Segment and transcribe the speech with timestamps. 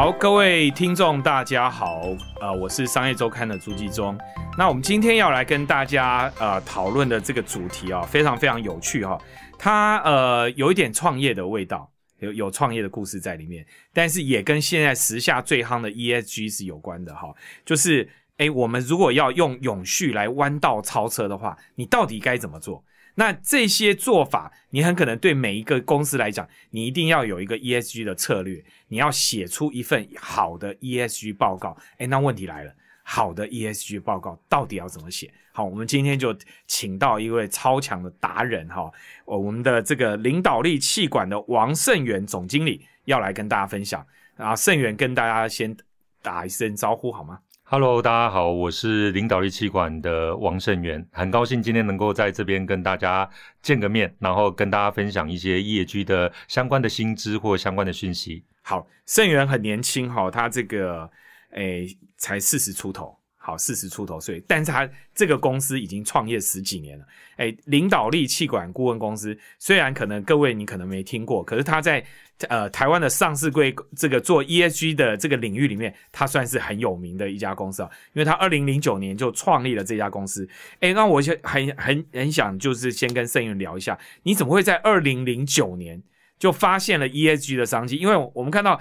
[0.00, 2.00] 好，各位听众，大家好，
[2.40, 4.18] 呃，我是商业周刊的朱继忠。
[4.56, 9.20] 那我们今天要来跟大家呃讨论的这个主题啊，非常非常有趣哈。
[9.58, 11.86] 它呃有一点创业的味道，
[12.20, 13.62] 有有创业的故事在里面，
[13.92, 17.28] 但是也跟现在时下最夯的 ESG 是有关的哈。
[17.66, 18.08] 就是
[18.38, 22.82] 诶，我们如果要用永续来弯道超车的话，你到底该怎么做？
[23.20, 31.76] 那这些做法，你很可能对每一个公司来讲，你一定要有一个 ESG 的策略，你要写出一份好的 ESG 报告。
[31.98, 32.72] 诶，那问题来了，
[33.02, 35.30] 好的 ESG 报告到底要怎么写？
[35.52, 36.34] 好，我们今天就
[36.66, 38.90] 请到一位超强的达人哈，
[39.26, 44.02] 我们的这个领导力气管的王胜元总经理要来跟大家分享。
[44.36, 45.76] 啊，胜元跟大家先
[46.22, 47.38] 打一声招呼好吗
[47.72, 53.30] ？Hello，大家好，我是领导力气管的王胜元，很高兴今天能够在这边跟大家
[53.62, 58.44] 见个面，然后跟大家分享一些业居的相关的薪资或相关的讯息。
[58.62, 61.08] 好，胜元很年轻哈，他这个
[61.52, 63.16] 诶才四十出头。
[63.42, 67.04] 好，四十出头岁，但是他这个公司已经创业十几年了。
[67.38, 72.04] 哎，领导力气管顾问公司，虽然可能各位你可能没听过，可是他在
[72.48, 77.88] 呃台湾的上市柜这个做 ESG 的这个领域里面，他算是很有名的一家公司啊。
[78.12, 80.46] 因为他二零零九年就创立了这家公司。
[80.80, 86.02] 哎，那我就很很很想就是先跟盛云聊一下，你怎么会在二零零九年
[86.38, 87.96] 就发现了 ESG 的商机？
[87.96, 88.78] 因为我们看到。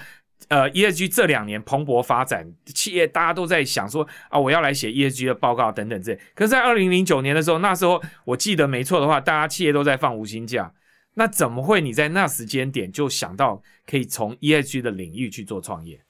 [0.47, 6.15] 呃，ESG 这两年蓬勃发展，企业大家都在想说啊，我要来写 ESG 的报告等等这。
[6.33, 10.73] 可是，在二零零九年的时候，那时候我记得没错的话，大家企业都在放无薪假，
[11.13, 16.01] 那怎么会你在那时间点就想到可以从 ESG 的领域去做创业？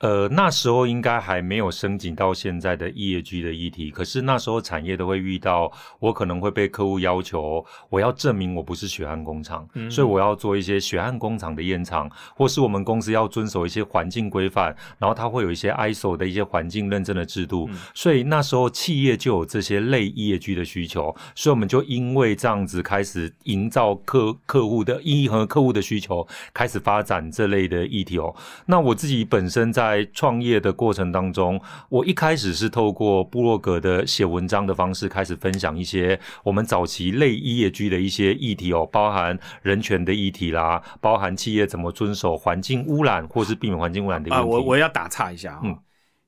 [0.00, 28.34] 呃，那时候应该还没有升级到现在的 e 业 g 的议题，可是那时候产业都会遇到，我可能会被客户要求，我要证明我不是血汗工厂，所以我要做一些血汗工厂的验厂，或是我们公司要遵守一些环境规范，然后它会有一些 ISO 的一些环境认证的制度，所以那时候企业就有这些类 e 业 g 的需求，所以我们就因为这样子开始营造客客户的一和客户的需求，开始发展这类的议题哦。
[28.64, 44.38] 那我自己本身在在创业的过程当中，我一开始是透过部落格的写文章的方式开始分享一些我们早期类业居的一些议题哦，包含人权的议题啦，包含企业怎么遵守环境污染或是避免环境污染的议题。
[44.40, 45.62] 我我要打岔一下啊，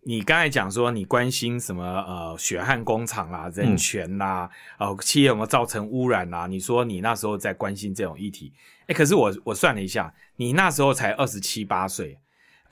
[0.04, 6.48] 你刚才讲说你关心什么呃血汗工厂啦、人权啦，呃企业有没有造成污染啦？
[6.48, 8.52] 你说你那时候在关心这种议题，
[8.88, 12.18] 哎，可是我我算了一下，你那时候才二十七八岁。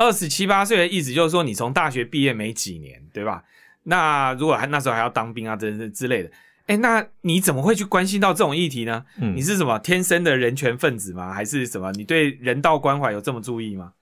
[0.00, 3.44] 二十七八岁的意思就是说，你从大学毕业没几年，对吧？
[3.82, 6.30] 那如果还那时候还要当兵啊，这这之类的，
[6.68, 9.04] 哎，那你怎么会去关心到这种议题呢？
[9.34, 11.34] 你是什么天生的人权分子吗？
[11.34, 11.92] 还是什么？
[11.92, 13.92] 你对人道关怀有这么注意吗？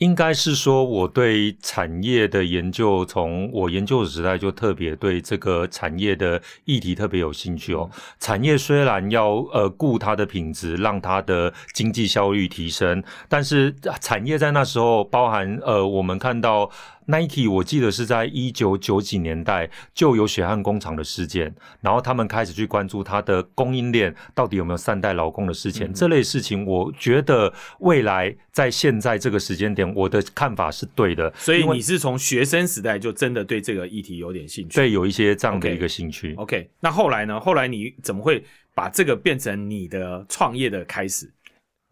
[0.00, 7.88] 应该是说，我对产业的研究，从我研究的时代就特别对这个产业的议题特别有兴趣哦。
[8.18, 16.70] 产业虽然要呃顾它的品质，让它的经济效率提升，但是产业在那时候包含呃，我们看到。
[17.06, 25.92] Nike，我记得是在一九九几年代就有血汗工厂的事件，然后他们开始去关注它的供应链到底有没有善待劳工的事情。
[25.92, 31.32] 这类事情，我觉得未来在现在这个时间点，我的看法是对的。
[31.36, 36.34] 所以你是从学生时代就真的对这个议题有点兴趣，对，有一些这样的一个兴趣。
[36.36, 37.40] OK，那后来呢？
[37.40, 38.44] 后来你怎么会
[38.74, 41.30] 把这个变成你的创业的开始？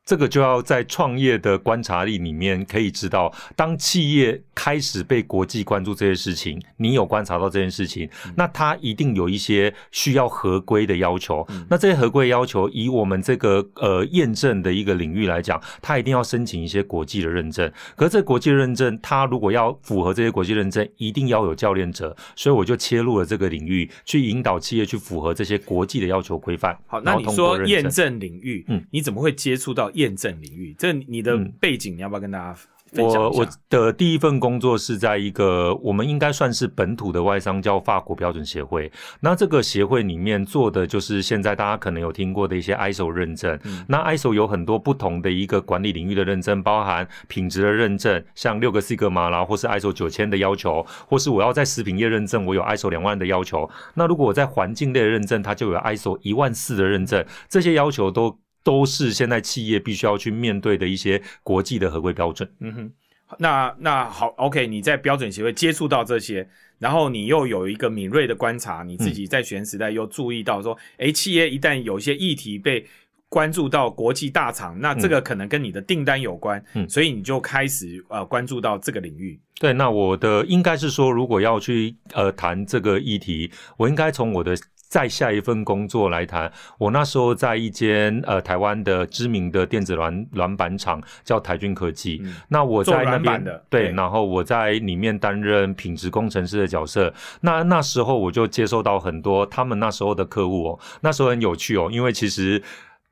[0.08, 11.46] 这个就要在创业的观察力里面可以知道，当企业开始被国际关注这些事情，你有观察到这件事情，那它一定有一些需要合规的要求。
[11.68, 17.70] 那这些合规要求，以我们这个呃验证的一个领域来讲，它一定要申请一些国际的认证。
[17.94, 22.16] 可是这国际认证，它如果要符合这些国际认证，一定要有教练者。
[22.34, 26.74] 所以我就切入了这个领域，去引导企业去符合这些国际的要求规范。
[26.86, 29.90] 好，那你说验证领域，嗯，你怎么会接触到？
[29.98, 32.58] 验证领域，这你的背景，你要不要跟大家？
[32.96, 38.90] 我我的第一份工作是在一个我们应该算是本土的外商，叫法国标准协会。
[39.20, 43.60] 那这个协会里面做的就是现在大家可能有听过的一些 ISO 认证。
[43.88, 53.68] 那 ISO 有很多不同的一个管理领域的认证，包含品质的认证，像六个 C 格玛啦，或是 ISO 九千的要求，或是我要在食品业认证，我有 ISO 两万的要求。
[53.92, 57.22] 那如果我在环境类认证，它就有 ISO 一万四的认证。
[57.50, 58.38] 这些要求都。
[58.68, 62.46] 都是现在企业必须要去面对的一些国际的合规标准。
[62.60, 62.92] 嗯哼，
[63.38, 66.46] 那那好，OK，你在标准协会接触到这些，
[66.78, 72.84] 然后你又有一个敏锐的观察，你自己在学生时代又注意到说，哎，企业一旦有一些议题被
[73.30, 79.40] 关注到国际大厂，那这个可能跟你的订单有关，嗯，所以你就开始呃关注到这个领域。
[79.58, 84.54] 对，那我的应该是说，如果要去呃谈这个议题，我应该从我的。
[84.88, 92.22] 再下一份工作来谈，我那时候在一间呃台湾的知名的电子软软板厂，叫台军科技。
[92.48, 97.12] 那我在那边对，然后我在里面担任品质工程师的角色。
[97.42, 102.62] 那那时候我就接受到很多他们那时候的客户哦，那时候很有趣哦，因为其实。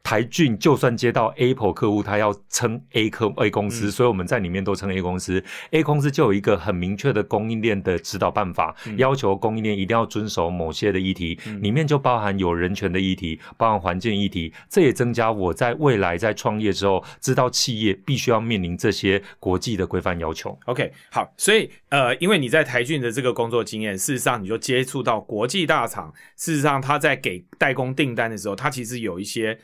[0.07, 5.43] 台俊就算接到 Apple 客户，他要称 A 客 A 公司，所以我们在里面都称 A 公司。
[5.73, 14.55] A 公司就有一个很明确的供应链的指导办法，要求供应链一定要遵守某些的议题，里面就包含有人权的议题，包含环境议题。
[14.71, 20.57] 这也增加我在未来在创业之后，知道企业必须要面临这些国际的规范要求。
[20.67, 29.59] OK，好，所以呃，因为你在台俊的这个工作经验，事实上你就接触到国际大厂，事实上他在给代工订单的时候，他其实有一些。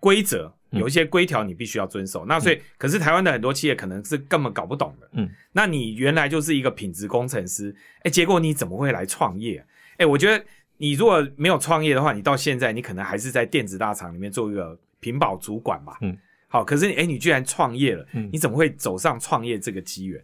[0.00, 5.08] 规则有一些规条你必须要遵守，那所以可是台湾的很多企业可能是根本搞不懂的。
[5.12, 9.64] 嗯，那你原来就是一个品质工程师，哎，结果你怎么会来创业？
[9.96, 10.44] 哎，我觉得
[10.76, 15.96] 你如果没有创业的话，你到现在你可能还是在电子大厂里面做一个屏保主管吧。
[16.02, 16.16] 嗯，
[16.48, 20.22] 好，可是哎，你居然创业了，你怎么会走上创业这个机缘？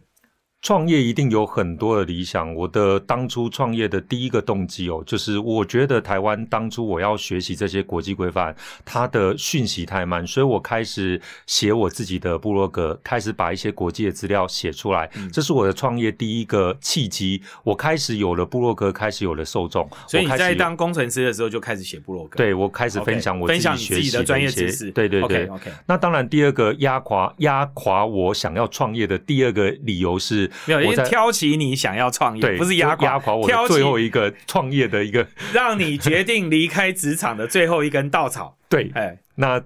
[0.65, 2.51] 创业一定有很多的理想。
[2.55, 15.07] 我的当初创业的第一个动机哦，就是我觉得台湾当初我要学习这些国际规范，它的讯息太慢，所以我开始写我自己的部落格，开始把一些国际的资料写出来。
[15.31, 17.43] 这是我的创业第一个契机。
[17.63, 19.87] 我开始有了部落格，开始有了受众。
[20.07, 22.37] 所以你在当工程师的时候就开始写部落格。
[22.37, 24.89] 对，我开始分享我自己学习的专业知识。
[24.89, 25.45] 对对对。
[25.45, 25.71] OK。
[25.85, 30.49] 那当然，第二个压垮压垮我想要创业的第二个理由是。
[30.65, 38.57] 没有，因为挑起你想要创业，不是压压垮我最后一个创业的一个， 让你决定离开职场的最后一根稻草。
[38.69, 39.61] 对，哎，那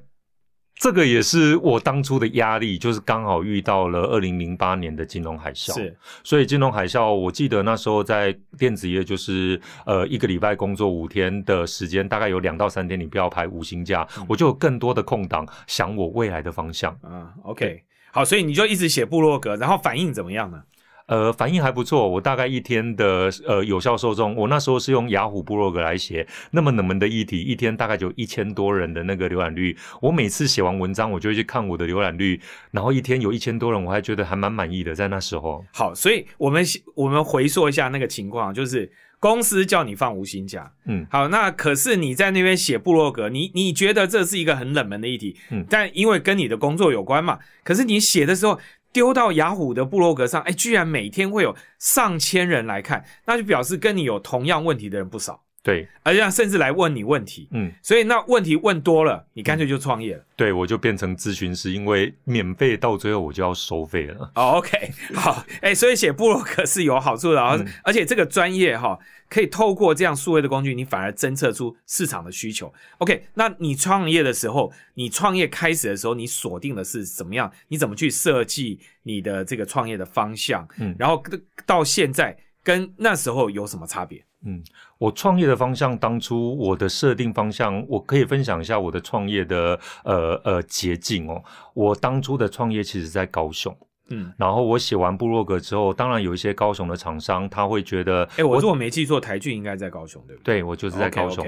[0.75, 5.73] 这个也是我当初的压力，就是刚好遇到了二零零八年的金融海啸。
[5.73, 5.93] 是，
[6.23, 16.93] 所以金融海啸，我记得那时候在电子业，就是呃一个礼拜工作五天的时间，大概有两到三天你不要排五星假，我就有更多的空档想我未来的方向。
[17.01, 17.83] 啊，OK。
[18.11, 20.63] 好，所以你就一直写部落格，然后反应怎么样呢？
[21.09, 22.07] 呃，反应还不错。
[22.07, 29.75] 我大概一天的呃有效受众，我那时候是用雅虎部落格来写，那么冷门的议题，一天大概就一千多人的那个浏览率。
[30.01, 32.39] 我每次写完文章，我就会去看我的浏览率，
[32.69, 34.93] 然后一天有一千多人，我还觉得还蛮满意的。
[34.93, 36.63] 在那时候，好，所以我们
[36.93, 48.59] 我们回溯一下那个情况，就是公司叫你放无薪假，嗯，好，那可是你在那边写部落格，你你觉得这是一个很冷门的议题，嗯，但因为跟你的工作有关嘛，可是你写的时候。
[48.91, 55.43] 丢到雅虎的部落格上，哎，居然每天会有上千人来看，那就表示跟你有同样问题的人不少。
[55.61, 60.23] 对，而且甚至来问你问题，嗯，所以那问题问多了，你干脆就创业了。
[60.35, 64.31] 对，我就变成咨询师，因为免费到最后我就要收费了。
[64.35, 68.97] 哦，OK， 好，哎，所以写部落格是有好处的，而而且这个专业哈。
[69.29, 72.73] 可以透过这样数位的工具，你反而侦测出市场的需求。
[72.97, 77.51] OK，那你创业的时候，你创业开始的时候，你锁定的是怎么样？
[77.67, 80.67] 你怎么去设计你的这个创业的方向？
[80.79, 81.23] 嗯，然后
[81.67, 84.23] 到现在跟那时候有什么差别？
[84.45, 84.63] 嗯，
[84.97, 91.43] 我创业的方向，当初我的设定方向，我可以分享一下我的创业的呃呃捷径哦。
[91.73, 93.75] 我当初的创业其实在高雄。
[94.11, 100.55] 嗯，然后我写完部落格之后，当然有一些高雄的厂商，他会觉得，哎，我如果没记错，台剧应该在高雄，对不对？
[100.55, 101.45] 对，我就是在高雄。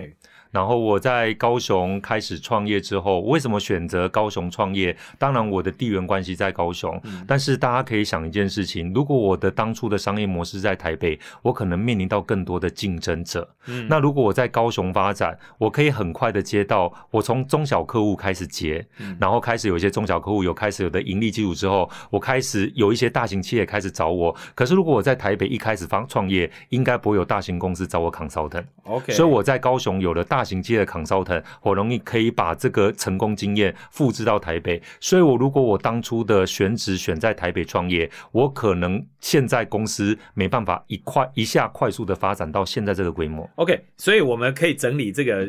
[0.52, 4.96] 然后我在高雄开始创业之后，为什么选择高雄创业？
[5.18, 13.48] 当然我的地缘关系在高雄，但是大家可以想一件事情：如果我的当初的商业模式在台北，我可能面临到更多的竞争者。
[13.68, 18.86] 嗯那如果我在高雄发展，我可以很快的接到，我从中小客户开始接，
[19.20, 24.36] 然后开始有一些中小客户有开始有的盈利基础之后，我开始有一些大型企业开始找我。
[24.54, 28.66] 可是如果我在台北一开始方创业，应该不会有大型公司找我 consultant。
[28.84, 30.41] OK，所以我在高雄有了大。
[30.42, 34.82] 大型企业的 consultant，我容易可以把这个成功经验复制到台北。
[35.00, 43.48] 所以，我如果我当初的选址选在台北创业，我可能现在公司没办法一快一下快速的发展到现在这个规模。
[43.58, 45.48] OK，所以我们可以整理这个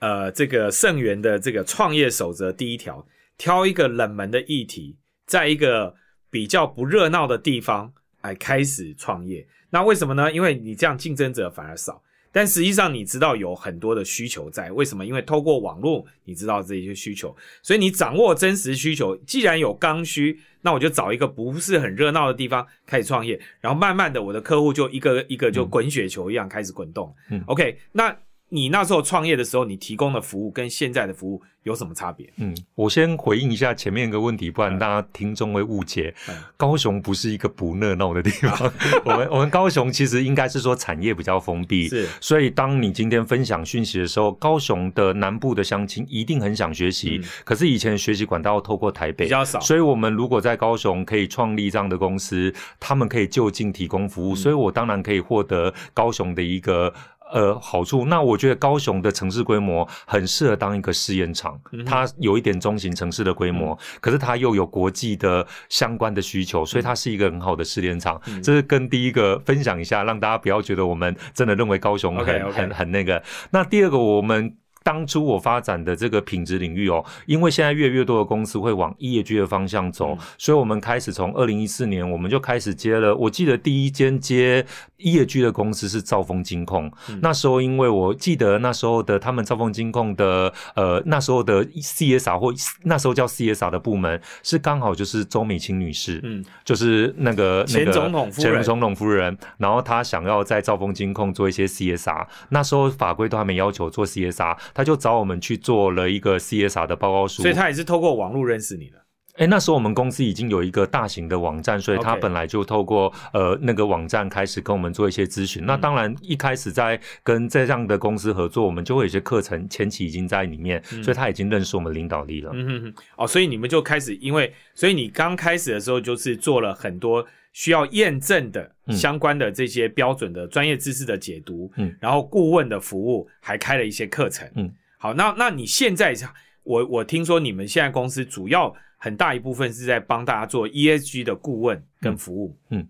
[0.00, 3.06] 呃这个盛源的这个创业守则第一条：
[3.38, 5.94] 挑一个冷门的议题，在一个
[6.28, 9.46] 比较不热闹的地方来开始创业。
[9.70, 10.32] 那为什么呢？
[10.32, 12.02] 因为你这样竞争者反而少。
[12.32, 15.04] 但实际上，你知道有很多的需求在，为什么？
[15.04, 19.14] 因为透过网络，你知道这些需求，所以你掌握真实需求。
[19.18, 27.14] 既然有刚需，那我就找一个不是很热闹的地方开始创业，然后慢慢的，我的客户就一个一个就滚雪球一样开始滚动。
[27.30, 28.16] 嗯，OK，那
[28.52, 32.30] 你那时候创业的时候，你提供的服务跟现在的服务有什么差别？
[32.36, 36.14] 嗯，我先回应一下前面一个问题，不然大家听众会误解。
[36.54, 38.70] 高雄不是一个不热闹的地方，
[39.06, 42.06] 我们我们高雄其实应该是说产业比较封闭，是。
[42.20, 56.92] 所以当你今天分享讯息的时候，高雄的南部的乡亲一定很想学习，可是以前学习管道透过台北比较少，所以我们如果在高雄可以创立这样的公司，他们可以就近提供服务，所以我当然可以获得高雄的一个。
[57.32, 68.20] 呃，好处那我觉得高雄的城市规模很适合当一个试验场，它有一点中型城市的规模，可是它又有国际的相关的需求，所以它是一个很好的试验场。
[68.42, 73.22] 这是跟第一个分享一下，让大家不要觉得我们真的认为高雄很很很那个。
[73.50, 74.54] 那第二个我们。
[74.84, 83.14] 当初我发展的这个品质领域哦，因为现在越来越多的公司会往 ESG 的方向走，所以我们开始从二零一四年，我们就开始接了。
[83.14, 84.66] 我记得第一间接
[85.02, 86.90] ESG 的公司是兆丰金控，
[87.20, 92.52] 那时候因为我记得那时候的他们兆丰金控的呃那时候的 CSR 或
[92.84, 104.56] 那时候叫 CSR 的部门是刚好就是周美青女士，嗯，就是那个前总统夫人，前总统夫人，然后她想要在兆丰金控做一些 CSR，那时候法规都还没要求做 CSR。
[104.72, 109.01] 她就找我们去做了一个 CSR 的报告书，所以她也是透过网络认识你的。
[109.42, 115.66] 哎，那时候我们公司已经有一个大型的网站，所以他本来就透过呃那个网站开始跟我们做一些咨询。
[115.66, 122.52] 那当然一开始在跟这样的公司合作，我们就会有些课程前期已经在里面，所以他已经认识我们领导力了。
[122.54, 134.72] 嗯哼哼，哦，所以你们就开始，因为所以你刚开始的时候就是做了很多需要验证的相关的这些标准的专业知识的解读，嗯，然后顾问的服务还开了一些课程，嗯。
[134.98, 136.14] 好，那那你现在，
[136.62, 138.72] 我我听说你们现在公司主要
[139.04, 142.88] 很大一部分是在帮大家做 ESG 的顾问跟服务，嗯，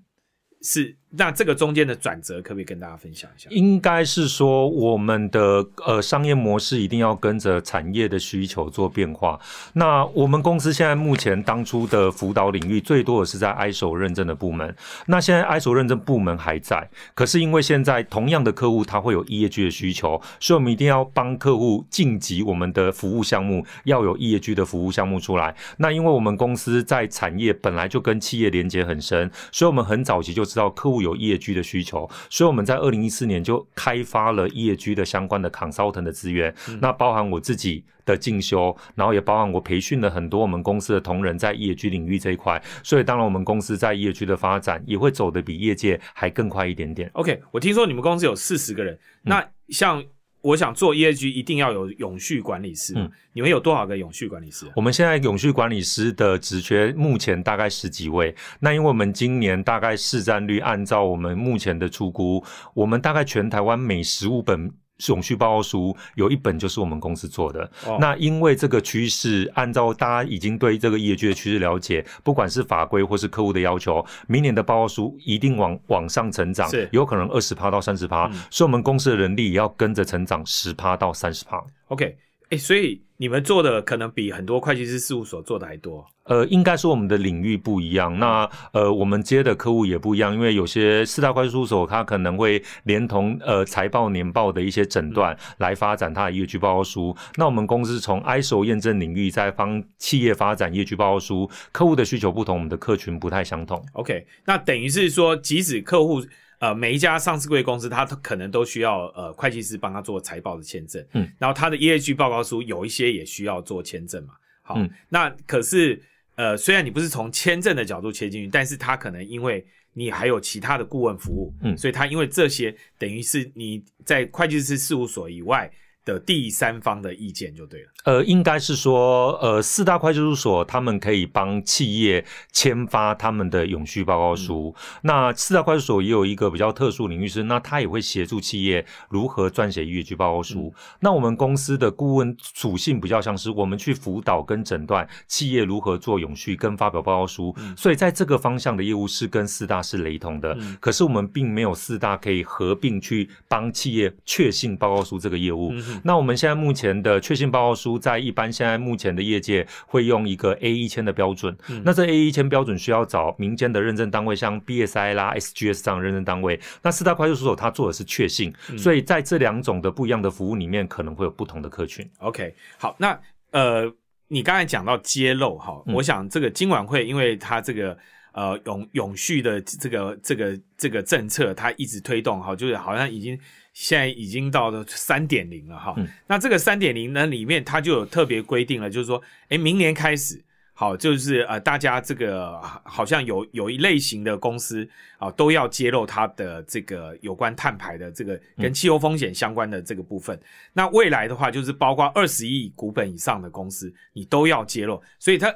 [0.61, 0.95] 是。
[1.14, 3.50] 那这个中间的转折，可不可以跟大家分享一下？
[3.50, 9.38] 应该是说，我们的呃商业模式一定要跟着产业的需求做变化。
[9.75, 14.75] 那我们公司现在目前当初的辅导领域最多的是在 ISO 认证的部门。
[15.04, 25.54] 那现在 ISO 认证部门还在，可是因为现在同样的客户他会有 ESG 的需求，所以我们一定要帮客户晋级我们的服务项目，要有 ESG 的服务项目出来。
[25.76, 31.01] 那因为我们公司在产业本来就跟企业连接很深，所以我们很早期就知道客户。
[31.02, 47.11] 有业居的需求，所以我们在二零一四年就开发了业居的相关的 consultant 的资源，那包含我自己的进修，然后也包含我培训了很多我们公司的同仁在业居领域这一块，所以当然我们公司在业居的发展也会走得比业界还更快一点点。
[47.12, 50.02] OK，我听说你们公司有四十个人，那像。
[50.42, 52.92] 我想做 ESG 一定要有永续管理师。
[52.96, 54.66] 嗯，你们有多少个永续管理师？
[54.76, 58.34] 我们现在永续管理师的职缺目前大概十几位。
[58.61, 62.44] 那因为我们今年大概市占率，按照我们目前的出估，
[62.75, 64.72] 我们大概全台湾每十五本。
[65.09, 67.71] 永续报告书有一本就是我们公司做的。
[67.99, 81.62] 那因为这个趋势，按照大家已经对这个业界的趋势了解，不管是法规或是客户的要求，明年的报告书一定往往上成长，有可能二十趴到三十趴，所以我们公司的人力也要跟着成长十趴到三十趴。
[81.88, 82.16] OK。
[82.52, 86.04] 哎，所以你们做的可能比很多会计师事务所做的还多。
[86.25, 97.16] 呃，应该说我们的领域不一样，那呃，我们接的客户也不一样，因为有些四大会计事务所，它可能会连同呃财报、年报的一些诊断来发展它的业绩报告书。
[97.37, 103.82] 那我们公司从 ISO 验证领域在帮企业发展业绩报告书，客户的需求不同，我们的客群不太相同。
[103.94, 106.23] OK，那等于是说，即使客户。
[106.62, 114.35] 呃，每一家上市贵公司，它可能都需要呃会计师帮他做财报的签证，嗯，然后他的 ESG 报告书有一些也需要做签证嘛。
[114.62, 114.78] 好，
[115.09, 116.00] 那可是
[116.37, 125.69] 呃，虽然你不是从签证的角度切进去，但是他可能因为你还有其他的顾问服务，嗯，所以他因为这些等于是你在会计师事务所以外。
[126.04, 127.88] 的第三方的意见就对了。
[128.04, 134.75] 呃，应该是说，呃，四大会计事务所他们可以帮企业签发他们的永续报告书。
[135.02, 140.75] 那四大会计所也有一个比较特殊领域是，那他也会协助企业如何撰写业绩报告书。
[141.00, 147.54] 那我们公司的顾问属性比较像是我们去辅导跟诊断企业如何做永续跟发表报告书。
[147.76, 150.56] 所以在这个方向的业务是跟四大是雷同的。
[150.80, 155.73] 可是我们并没有四大可以合并去帮企业确信报告书这个业务。
[156.04, 161.56] 那我们现在目前的确信报告书，在一般现在目前的业界会用一个 A 一千的标准。
[161.84, 166.58] 那这 A 一千标准需要找民间的认证单位，像 BSI 啦、SGS 这样认证单位。
[166.82, 172.08] 那四大会计事务所它做的是确信，所以在这两种的不一样的服务里面，可能会有不同的客群。
[172.18, 173.18] OK，好，那
[173.50, 173.92] 呃，
[174.28, 177.96] 你刚才讲到揭露哈，我想这个今晚会，因为它这个
[178.32, 183.38] 呃永永续的这个这个这个政策，它一直推动哈，就是好像已经。
[183.73, 185.95] 现在已经到了三点零了哈。
[186.26, 190.43] 那这个三点零呢，里面它就有特别规定了，就是说，哎，明年开始。
[190.75, 194.88] 好，就是呃，大家这个好像有有一类型的公司
[195.19, 200.37] 啊，都要揭露它的这个有关碳排的这个跟气候风险相关的这个部分。
[200.73, 205.00] 那未来的话，就是包括二十亿股本以上的公司，你都要揭露。
[205.19, 205.55] 所以它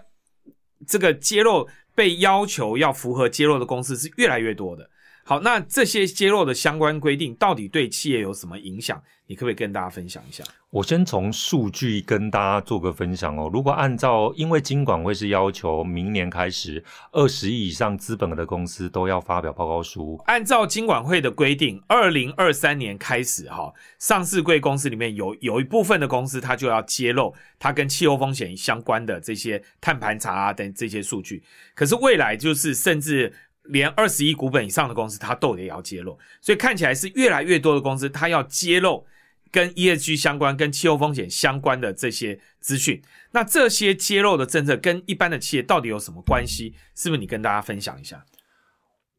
[0.87, 4.89] 这个揭露被要求要符合揭露的公司是越来越多的。
[5.29, 9.03] 好，那这些揭露的相关规定到底对企业有什么影响？
[9.27, 10.45] 你可不可以跟大家分享一下？
[10.71, 13.51] 我先从数据跟大家做个分享哦。
[13.53, 20.23] 如果按照，因为金管会是要求明年开始，二十亿以上资本的公司都要发表报告书。
[20.27, 31.43] 按照金管会的规定，二零二三年开始，哈，上市贵公司里面有有一部分的公司，它就要揭露它跟气候风险相关的这些碳盘查啊等这些数据。
[31.75, 33.35] 可是未来就是甚至。
[33.69, 39.07] 连二十亿股本以上的公司，它都得要揭露，所以看起来是越来越多的公司，它要揭露
[39.51, 43.03] 跟 ESG 相关、跟气候风险相关的这些资讯。
[43.33, 46.75] 那这些揭露的政策跟一般的企业到底有什么关系？
[46.95, 48.25] 是不是你跟大家分享一下？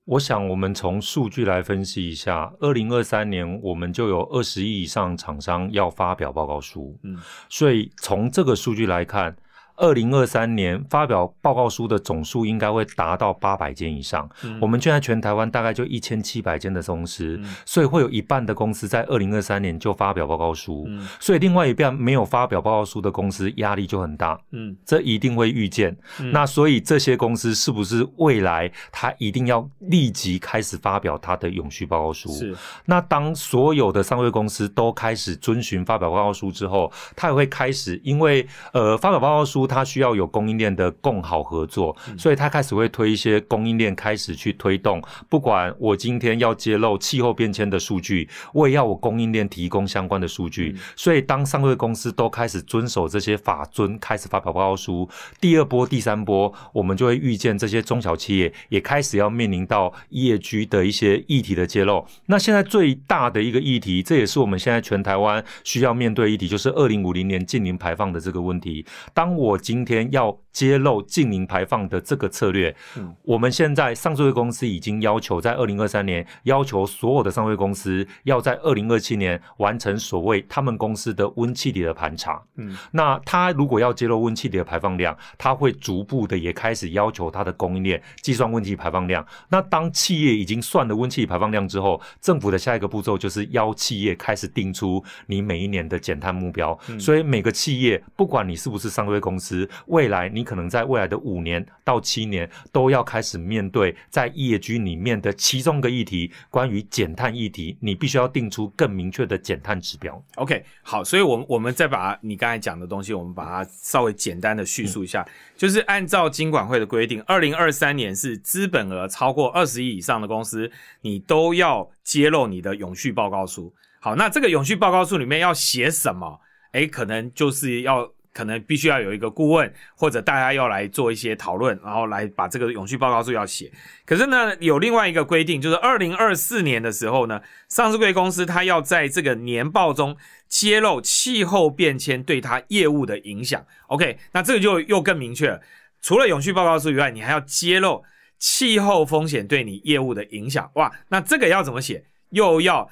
[0.06, 6.98] 我想，我们从数据来分析一下，二零二三年我们就有二十亿以上厂商要发表报告书。
[7.04, 7.18] 嗯，
[7.50, 9.36] 所以从这个数据来看。
[9.78, 14.28] 二零二三年发表报告书的总数应该会达到八百间以上。
[14.60, 20.90] 我们现在全台湾大概就一千七百间的公司，所以会有一半的公司在二零二三年就发表报告书。
[21.20, 24.40] 所以另外一半没有发表报告书的公司压力就很大。
[24.52, 25.96] 嗯，这一定会预见。
[26.32, 32.32] 那所以这些公司是不是未来它一定要立即开始发表它的永续报告书？
[32.32, 32.56] 是。
[32.86, 39.67] 那当所有的上位公司都开始遵循发表报告书之后，它也会开始因为呃发表报告书。
[39.68, 45.02] 它需要有供应链的共好合作，所以它开始会推一些供应链开始去推动。
[45.30, 50.76] 不管我今天要揭露气候变迁的数据，我也要我供应链提供相关的数据。
[50.96, 55.08] 所以当上柜公司都开始遵守这些法遵，开始发表报告书，
[55.42, 62.06] 第二波、第三波，我们就会遇见这些中小企业也开始要面临到业居的一些议题的揭露。
[62.28, 68.86] 那现在最大的一个议题，这也是我们现在全台湾需要面对议题，就是二零五零年近零排放的这个问题。
[69.14, 72.76] 当我今天要揭露净零排放的这个策略，
[73.22, 82.42] 我们现在上市公司已经要求在二零二三年要求所有的上市公司要在二零二七年完成所谓他们公司的温气体的盘查。
[82.56, 89.24] 嗯，那他如果要揭露温气体的排放量，他会逐步的也开始要求他的供应链计算温气体排放量。
[89.50, 96.76] 那当企业已经算了温气体排放量之后，政府的下一个步骤就是要企业开始定出你每一年的减碳目标。
[97.00, 99.70] 所以每个企业不管你是不是上市公司。
[99.86, 110.24] 未来，你可能在未来的五年到七年都要开始面对在业居里面的其中个议题，关于减碳议题，你必须要定出更明确的减碳指标。
[110.36, 123.74] OK，好，所以，我们我们再把你刚才讲的东西，我们把它稍微简单的叙述一下，就是按照金管会的规定，二零二三年是资本额超过二十亿以上的公司，你都要揭露你的永续报告书。
[124.00, 126.40] 好，那这个永续报告书里面要写什么？
[126.72, 128.10] 诶，可能就是要。
[128.38, 133.72] 可能必须要有一个顾问，或者大家要来做一些讨论，然后来把这个永续报告书要写。
[134.06, 140.16] 可是呢，有另外一个规定，就是二零二四年的时候呢，上市贵公司它要在这个年报中
[140.48, 143.66] 揭露气候变迁对它业务的影响。
[143.88, 145.60] OK，那这个就又更明确了。
[146.00, 148.04] 除了永续报告书以外，你还要揭露
[148.38, 150.70] 气候风险对你业务的影响。
[150.76, 152.06] 哇，那这个要怎么写？
[152.30, 152.88] 又要。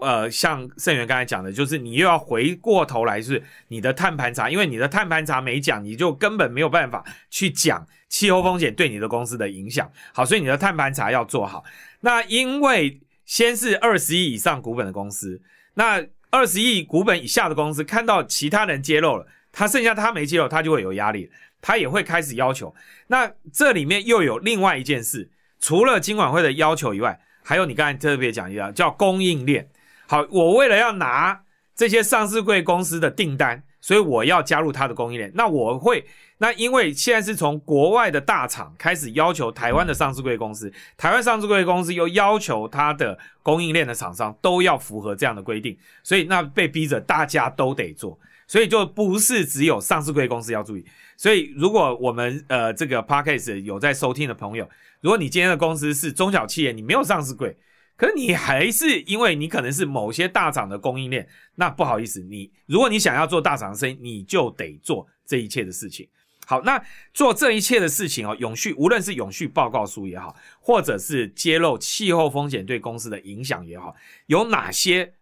[0.00, 9.90] 呃，像盛元刚才讲的，就是你又要回过头来，是你的碳盘查，因为你的碳盘查没讲，你就根本没有办法去讲气候风险对你的公司的影响。
[10.12, 11.64] 好，所以你的碳盘查要做好。
[12.00, 15.40] 那因为先是二十亿以上股本的公司，
[15.74, 21.30] 那二十亿股本以下的公司看到其他人揭露了，他剩下他没揭露，他就会有压力，
[21.60, 22.74] 他也会开始要求。
[23.08, 25.30] 那这里面又有另外一件事，
[25.60, 29.68] 除了金管会的要求以外，还有你刚才特别讲一下，叫供应链。
[30.10, 31.38] 好，我为了要拿
[31.76, 35.30] 这些上市贵公司的订单，所以我要加入它的供应链。
[35.34, 36.02] 那我会，
[36.38, 50.82] 那因为现在是从国外的大厂开始要求台湾的上市贵公司，台湾上市贵公司又要求它的供应链的厂商都要符合这样的规定，所以那被逼着大家都得做，所以就不是只有上市贵公司要注意。
[51.18, 54.66] 所以如果我们呃这个 podcast 有在收听的朋友，
[55.02, 57.54] 如果你今天的公司是中小企业，你没有上市贵。
[57.98, 66.08] 可是你还是因为你可能是某些大厂的供应链，那不好意思，你如果你想要做大厂生意，你就得做这一切的事情。
[66.46, 66.82] 好，那
[67.12, 73.94] 做这一切的事情哦，永续无论是永续报告书也好，或者是揭露气候风险对公司的影响也好，
[74.26, 75.12] 有哪些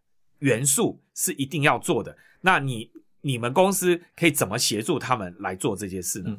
[0.40, 2.16] 元素是一定要做的。
[2.42, 2.90] 那你
[3.22, 6.36] 你们公司可以怎么协助他们来做这些事呢？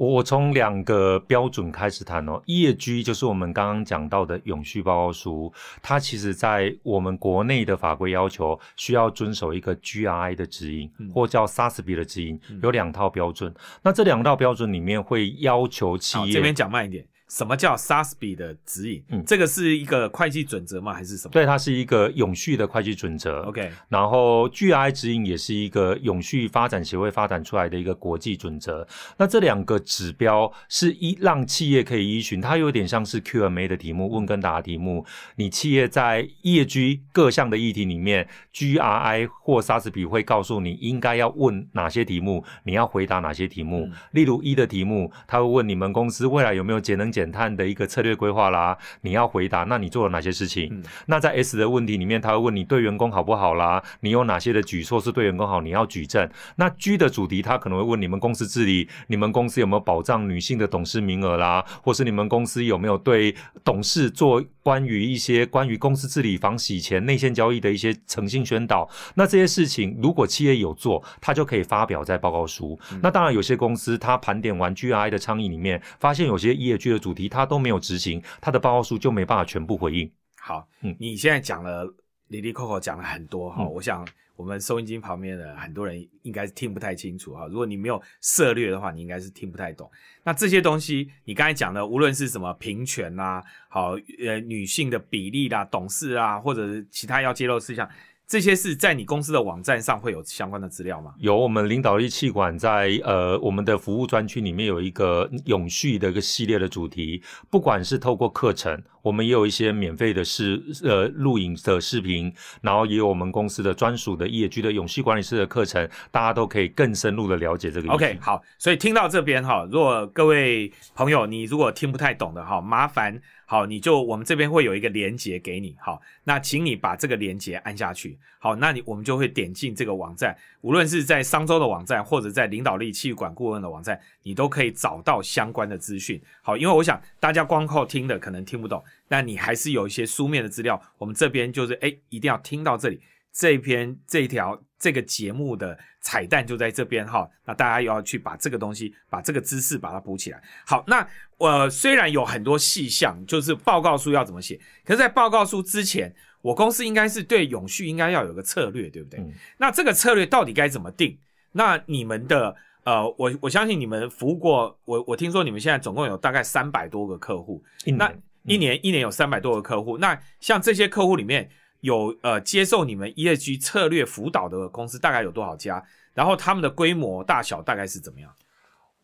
[0.00, 13.54] 我从两个标准开始谈哦，ESG 就是我们刚刚讲到的永续报告书，它其实在我们国内的法规要求需要遵守一个 GRI 的指引，或叫 SASB 的指引，有两套标准。
[13.82, 17.04] 那这两套标准里面会要求企业这边讲慢一点。
[17.30, 19.02] 什么叫 SASB 的指引？
[19.08, 20.92] 嗯，这个是一个会计准则吗？
[20.92, 21.30] 还是什么？
[21.32, 23.42] 对，它是一个永续的会计准则。
[23.42, 28.86] OK，然后 GRI 指引也是一个永续发展协会发展出来的一个国际准则。
[29.16, 35.06] 那这两个指标是一让企业可以依循，它有点像是 Q&A 的题目，问跟答题目。
[35.36, 43.88] 你企业在业居各项的议题里面，GRI 或 SASB 会告诉你应该要问哪些题目，你要回答哪些题目。
[44.10, 50.82] 例如一的题目，他会问你们公司未来有没有节能减减碳的一个策略规划啦，你要回答，那你做了哪些事情？
[51.04, 56.26] 那在 S 的问题里面，他会问你对员工好不好啦，你有哪些的举措是对员工好，你要举证。
[56.56, 68.88] 那 G 的主题，他可能会问你们公司治理，你们公司有没有保障女性的董事名额啦，或是你们公司有没有对董事做关于一些关于公司治理、防洗钱、内线交易的一些诚信宣导？
[69.16, 72.78] 那这些事情，如果企业有做，他就可以发表在报告书。
[73.02, 80.08] 那当然，有些公司他盘点完 GRI 的倡议里面，发现有些 ESG 的主主题他都没有执行，他的报告书就没办法全部回应。
[80.38, 81.84] 好，嗯，你现在讲了，
[82.28, 87.48] 里里扣扣讲了很多哈，我想我们收音机旁边的很多人应该是听不太清楚哈。
[87.48, 89.90] 如果你没有涉略的话，你应该是听不太懂。
[90.22, 97.90] 那这些东西，你刚才讲的，无论是什么平权啦，好，呃，女性的比例啦，董事啊，或者是其他要揭露事项。
[98.30, 101.12] 这些是在你公司的网站上会有相关的资料吗？
[101.18, 117.90] 有，我们领导力气管在呃我们的服务专区里面有一个永续的一个系列的主题，不管是透过课程，我们也有一些免费的视呃录影的视频，然后也有我们公司的专属的业居的永续管理师的课程，大家都可以更深入的了解这个。
[117.92, 123.20] OK，好，所以听到这边哈，如果各位朋友你如果听不太懂的哈，麻烦。
[123.46, 136.22] 好，你就我们这边会有一个连接给你，好，那请你把这个连接按下去，好，那你我们就会点进这个网站，无论是在商周的网站，或者在领导力气管顾问的网站，你都可以找到相关的资讯。
[136.42, 143.02] 好，因为我想大家光靠听的可能听不懂，那你还是有一些书面的资料，我们这边就是哎，一定要听到这里。
[143.32, 150.42] 这篇这条这个节目的彩蛋就在这边哈，那大家要去把这个东西把这个知识把它补起来。
[150.66, 151.06] 好，那
[151.38, 159.24] 我虽然有很多细项，就是报告书要怎么写，可是，在报告书之前，我公司应该是对永续应该要有个策略，对不对？
[159.58, 161.16] 那这个策略到底该怎么定？
[161.52, 167.62] 那你们的呃，我我相信你们服务过我，我听说你们现在总共有大概三百多个客户，
[167.96, 168.12] 那
[168.44, 171.50] 一年一年有三百多个客户，那像这些客户里面。
[171.82, 175.82] 有呃接受你们 ESG 策略辅导的公司大概有多少家？
[176.12, 178.30] 然后他们的规模大小大概是怎么样？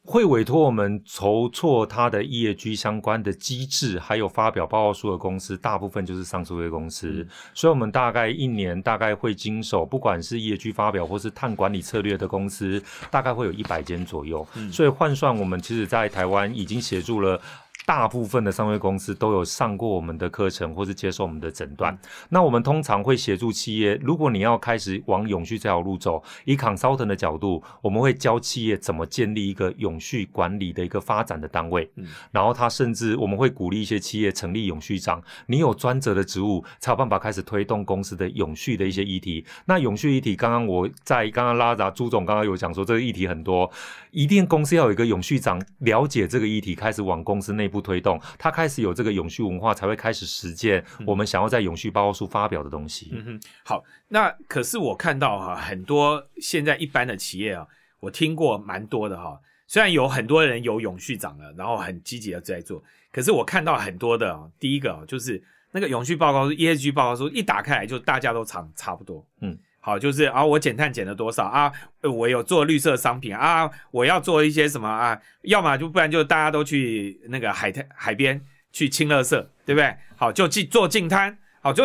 [0.05, 7.27] 会委托我们筹措他的 ESG 相关的机制，还有发表报告书的公司，大部分就是上述的公司。
[7.55, 14.47] 所以，我们大概一年大概会经手，不管是 ESG 发表或是碳管理策略的公司，大概会有一百间左右。
[14.71, 17.41] 所以换算，我们其实在台湾已经协助了。
[17.87, 21.97] 大部分的商业公司都有上过我们的课程，或是接受我们的诊断。
[22.31, 31.89] 那我们通常会协助企业，如果你要开始往永续这条路走，以 consultant 的角度，我们会教企业怎么建立一个永续管理的一个发展的单位。
[31.95, 39.47] 嗯，然后他甚至我们会鼓励一些企业成立永续长，你有专责的职务，才有办法开始推动公司的永续的一些议题。
[39.67, 43.71] 那永续议题，刚刚我在刚刚拉闸朱总刚刚有讲说，这个议题很多，
[44.11, 47.76] 一定公司要有一个永续长，了解这个议题，开始往公司内部。
[47.77, 53.11] 不推动，他开始有这个永续文化，才会开始实践我们想要在永续报告书发表的东西。
[53.13, 57.67] 嗯哼，好，那可是我看到哈，很多现在一般的企业啊，
[58.01, 59.39] 我听过蛮多的哈。
[59.67, 69.59] 虽然有很多人有永续长了，然后很积极的在做，可是我看到很多的，第一个就是那个永续报告书、ESG 报告书一打开来就大家都差差不多，嗯。
[69.87, 71.73] 好，就是啊，我减碳减了多少啊？
[72.03, 75.17] 我有做绿色商品啊，我要做一些什么啊？
[75.43, 79.31] 要么就不然就大家都去那个海滩海边去清垃圾，
[79.65, 79.95] 对不对？
[80.17, 81.39] 好，就进做净滩。
[81.61, 81.85] 好，就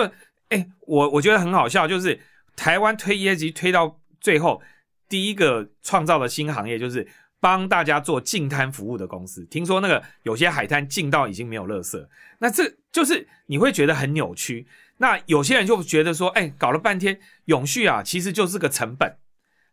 [0.49, 2.19] 哎，我我觉得很好笑，就是
[2.55, 4.63] 台湾推 ESG 推到最后，
[5.07, 7.07] 第一个创造的新行业就是
[7.39, 9.45] 帮大家做净滩服务的公司。
[9.45, 12.03] 听说那个有些海滩净到已经没有垃圾，
[12.39, 14.65] 那这就是你会觉得很扭曲。
[15.01, 19.17] 那有些人就觉得说，哎，搞了半天永续啊，其实就是个成本，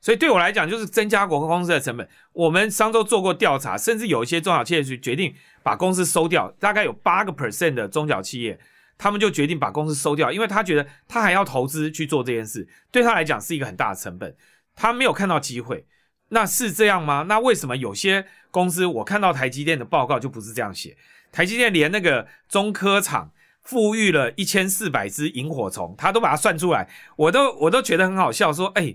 [0.00, 2.08] 所以对我来讲就是增加国公司的成本。
[2.32, 8.58] 我们上周做过调查，甚至有一些中小企业去决定把公司收掉，大概有八个 percent 的中小企业，
[8.96, 14.34] 他们就决定把公司收掉，因为他觉得他还要投资去做这件事，对他来讲是一个很大的成本，
[14.74, 15.86] 他没有看到机会。
[16.30, 17.26] 那是这样吗？
[17.28, 20.96] 那为什么有些公司我看到台积电的报告就不是这样写？
[21.30, 23.30] 台积电连那个中科厂
[23.68, 28.94] 富裕了一千四百只萤火虫，他都把它算出来，我都我都觉得很好笑，说哎，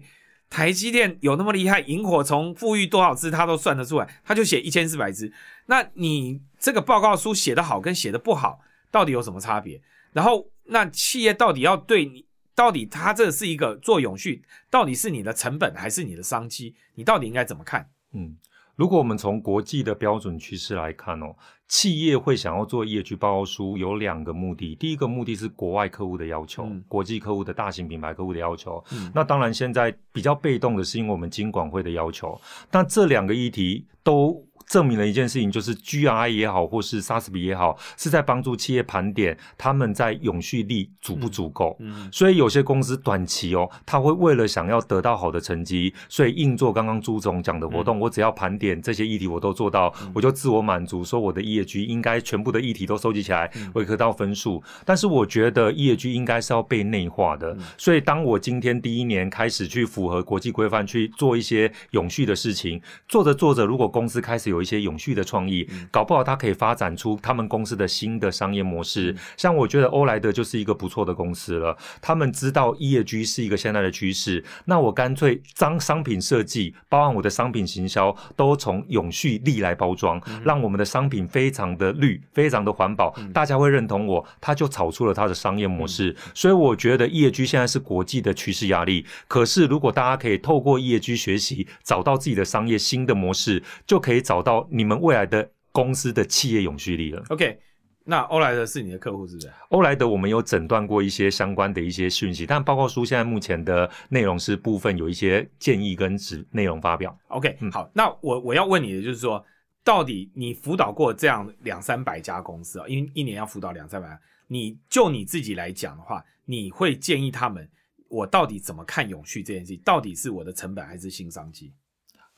[0.49, 5.31] 台积电有那么厉害，萤火虫富裕多少只，他都算得出来，他就写一千四百只。
[5.67, 9.79] 那你这个报告书写得好跟写的不好，到底有什么差别？
[10.11, 12.25] 然后那企业到底要对你？
[12.55, 16.75] 到底它这是一个做永续，到底是你的成本还是你的商机？
[16.95, 17.89] 你到底应该怎么看？
[18.13, 18.37] 嗯，
[18.75, 21.35] 如果我们从国际的标准趋势来看哦，
[21.73, 28.81] 企业会想要做业绩报告书有两个目的，第一个目的是国外客户的要求，国际客户的大型品牌客户的要求。
[29.11, 32.39] 那当然现在比较被动的是因为我们金管会的要求。
[32.71, 34.45] 那这两个议题都。
[34.67, 41.75] 证明了一件事情，就是 GRI 也好，或是 SASB 也好，是在帮助企业盘点他们在永续力足不足够。
[41.79, 47.99] 嗯，所以有些公司短期哦，他会为了想要得到好的成绩，所以硬做刚刚朱总讲的活动。
[47.99, 54.61] 我只要盘点这些议题，我都做到，我就自我满足，说我的业绩应该全部的议题都收集起来，我可到分数。
[54.85, 57.55] 但是我觉得业绩应该是要被内化的。
[57.77, 69.15] 所以当我今天第一年开始去符合国际规范去做一些永续的事情，做着做着，如果公司开始有一些永续的创意，搞不好它可以发展出他们公司的新的商业模式。
[69.35, 71.75] 像我觉得欧莱德就是一个不错的公司了。
[71.99, 84.23] 他们知道 ESG 是一个现在的趋势，那我干脆将商品设计，包含我的商品行销，都从永续力来包装，让我们的商品非常的绿，非常的环保，大家会认同我。
[84.39, 86.15] 他就炒出了他的商业模式。
[86.35, 89.05] 所以我觉得 ESG 现在是国际的趋势压力。
[89.27, 97.23] 可是如果大家可以透过 ESG 学习，找到自己的商业新的模式，就可以找到你们未来的公司的企业永续力了。
[97.29, 97.57] OK，
[98.03, 99.51] 那欧莱德是你的客户是不是？
[99.69, 107.17] 欧莱德我们有诊断过一些相关的一些讯息，但报告书现在目前的内容是部分有一些建议跟指内容发表。
[107.29, 109.43] OK，好，那我我要问你的就是说，
[109.83, 112.87] 到底你辅导过这样两三百家公司啊？
[112.87, 117.67] 因为一年要辅导两三百，你就你自己来讲的话，你会建议他们，
[118.09, 119.81] 我到底怎么看永续这件事情？
[119.83, 121.73] 到底是我的成本还是新商机？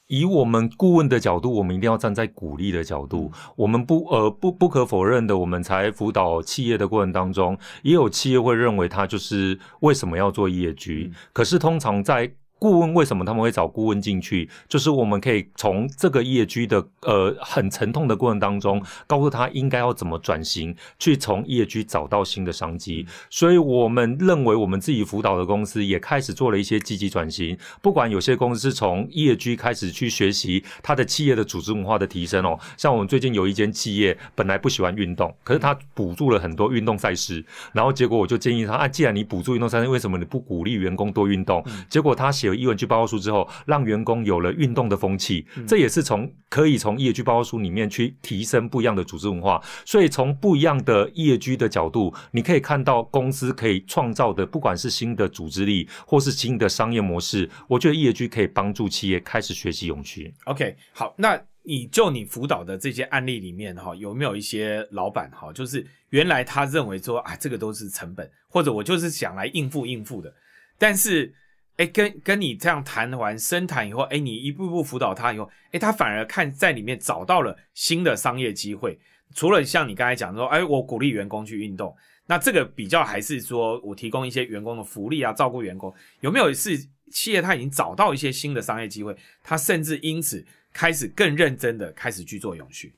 [0.08, 3.32] 以我们顾问的角度，我们一定要站在鼓励的角度。
[3.56, 11.12] 我们不呃不不可否认的，我们才辅导企业的过程当中，也有企业会认为他就是为什么要做业绩？
[11.34, 12.32] 可是通常在
[12.66, 14.50] 顾问为什么他们会找顾问进去？
[14.68, 23.06] 就是我们可以从这个业居的呃很沉痛的过程当中，告诉他应该要怎么转型，去从业居找到新的商机。
[23.30, 27.56] 所以我们认为，我们自己辅导的公司也开始做了一些积极转型。
[27.84, 41.64] 不管有些公司是从业居开始去学习他的企业的组织文化的提升哦，像我们最近有一间企业本来不喜欢运动，可是他补助了很多运动赛事，然后结果我就建议他啊，既然你补助运动赛事，为什么你不鼓励员工多运动？
[41.88, 42.32] 结果他。
[42.56, 49.62] 有译文去报告书之后，让员工有了运动的风气，这也是从可以从业居报告书里面去提升不一样的组织文化。
[49.86, 60.34] 所以从不一样的业居的角度，你可以看到公司可以创造的，不管是新的组织力或是新的商业模式，我觉得业居可以帮助企业开始学习永续。
[60.46, 70.34] OK，好，那你就你辅导的这些案例里面哈，有没有一些老板哈，就是原来他认为说啊，这个都是成本，或者我就是想来应付应付的，
[70.78, 71.34] 但是。
[71.78, 78.98] 哎，跟跟你这样谈完深谈以后，哎，你一步步辅导他以后，哎，他反而看在里面找到了新的商业机会。
[79.34, 81.94] 除了像你刚才讲说，哎，我鼓励员工去运动，
[82.28, 86.78] 那这个比较还是说我提供一些员工的福利啊，照顾员工，有没有是
[87.12, 92.94] 企业他已经找到一些新的商业机会，他甚至因此开始更认真的开始去做永续。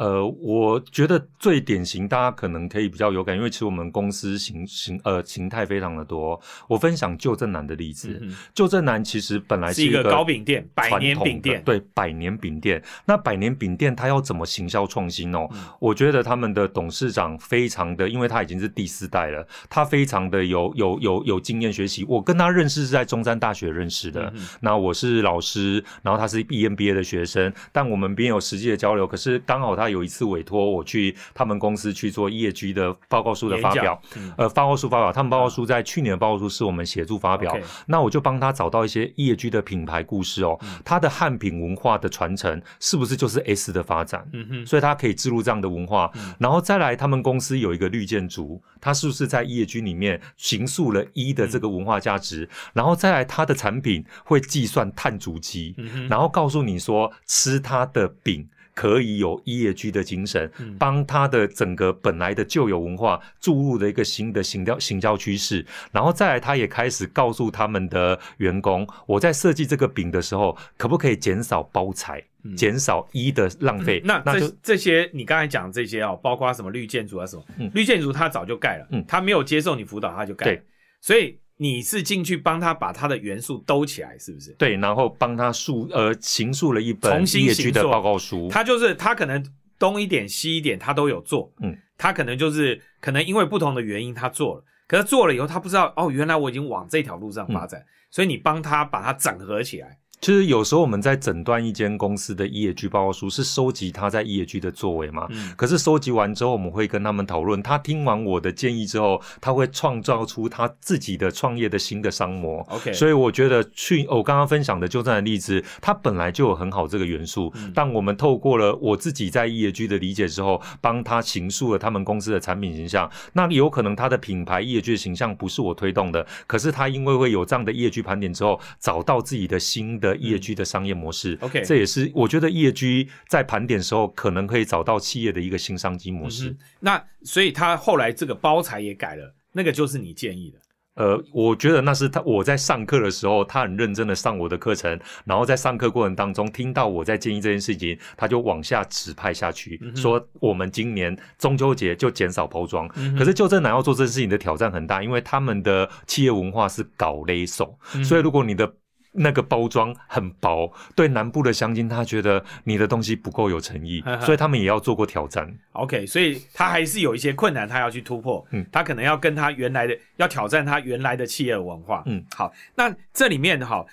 [0.00, 6.40] 呃，我觉得最典型，大家可能可以比较有感，因为其实我们公司形形呃形态非常的多。
[6.66, 8.18] 我分享旧正南的例子，
[8.54, 12.82] 旧正南其实本来是一个糕饼店，百年饼店，对，百年饼店。
[13.04, 15.46] 那百年饼店它要怎么行销创新哦？
[15.78, 22.06] 我觉得他们的董事长非常的，因为他已经是第四代了，他非常的有有有有经验学习。
[22.08, 29.89] 我跟他认识是在中山大学认识的，那我是老师，然后他是 EMBA 的学生，但我们边有实际的交流，可是刚好他。
[29.90, 34.00] 有一次委托我去他们公司去做业绩的报告书的发表，
[34.36, 44.28] 呃，报告书发表，他们报告书在去年的报告书是我们协助发表，那我就帮他找到一些业绩的品牌故事哦，他的汉品文化的传承是不是就是 S 的发展？
[44.32, 52.48] 嗯哼，所以他可以植入这样的文化，然后再来他们公司有一个绿建筑，他是不是在业绩里面形塑了一的这个文化价值？
[52.72, 55.74] 然后再来他的产品会计算碳足迹，
[56.08, 58.48] 然后告诉你说吃他的饼。
[58.74, 72.22] 可以有 ESG 的精神，帮他的整个本来的旧有文化注入了一个新的行销行销趋势，然后再来，他也开始告诉他们的员工，我在设计这个饼的时候，可不可以减少包材，
[72.56, 74.00] 减少一的浪费？
[74.04, 79.04] 那那这这些你刚才讲这些哦，包括什么绿建筑啊什么，绿建筑他早就盖了，嗯。
[79.06, 80.62] 他没有接受你辅导他就盖，
[81.00, 81.38] 所以。
[81.62, 84.50] 你是进去帮他把他的元素兜起来，是不是？
[84.52, 88.48] 对，然后帮他述呃行述了一本重新行的报告书。
[88.50, 89.44] 他就是他可能
[89.78, 99.98] 东一点西一点他都有做，嗯，他可能就是可能因为不同的原因他做了，可是做了以后他不知道哦，原来我已经往这条路上发展，所以你帮他把它整合起来。
[100.20, 105.26] 其实有时候我们在诊断一间公司的 ESG 报告书，是收集他在 ESG 的作为嘛？
[105.30, 105.52] 嗯。
[105.56, 107.62] 可是收集完之后，我们会跟他们讨论。
[107.62, 112.60] 他听完我的建议之后，他会创造出他自己的创业的新的商模。
[112.68, 112.92] OK。
[112.92, 117.50] 所以我觉得去我刚刚分享的就这样的例子，它本来就有很好这个元素。
[117.56, 117.72] 嗯。
[117.74, 123.10] 但我们透过了我自己在 ESG 的理解之后，帮他形塑了他们公司的产品形象。
[123.32, 130.90] 那有可能他的品牌 ESG 的形象不是我推动的，可是他因为会有这样的 ESG 盘点之后，找到自己的新的 ESG 的商业。
[131.00, 136.54] 模式，OK，这也是我觉得 ESG 在盘点时候可能可以找到企业的一个新商机模式。
[136.80, 140.58] 那所以他后来这个包材也改了，那个就是你建议的。
[140.94, 152.86] 呃，我觉得那是他我在上课的时候，他很认真的上我的课程，然后在上课过程当中听到我在建议这件事情，他就往下指派下去，说我们今年中秋节就减少包装。
[153.16, 158.70] 可是就正南要做这件事情的挑战很大，因为他们的企业文化是搞勒手，所以如果你的
[159.12, 165.52] 那个包装很薄，对南部的乡亲，他觉得你的东西不够有诚意，所以他们也要做过挑战。
[165.72, 168.46] OK，所以他还是有一些困难，他要去突破。
[168.52, 172.04] 嗯，他可能要跟他原来的要挑战他原来的企业文化。
[172.06, 173.84] 嗯，好，那这里面哈，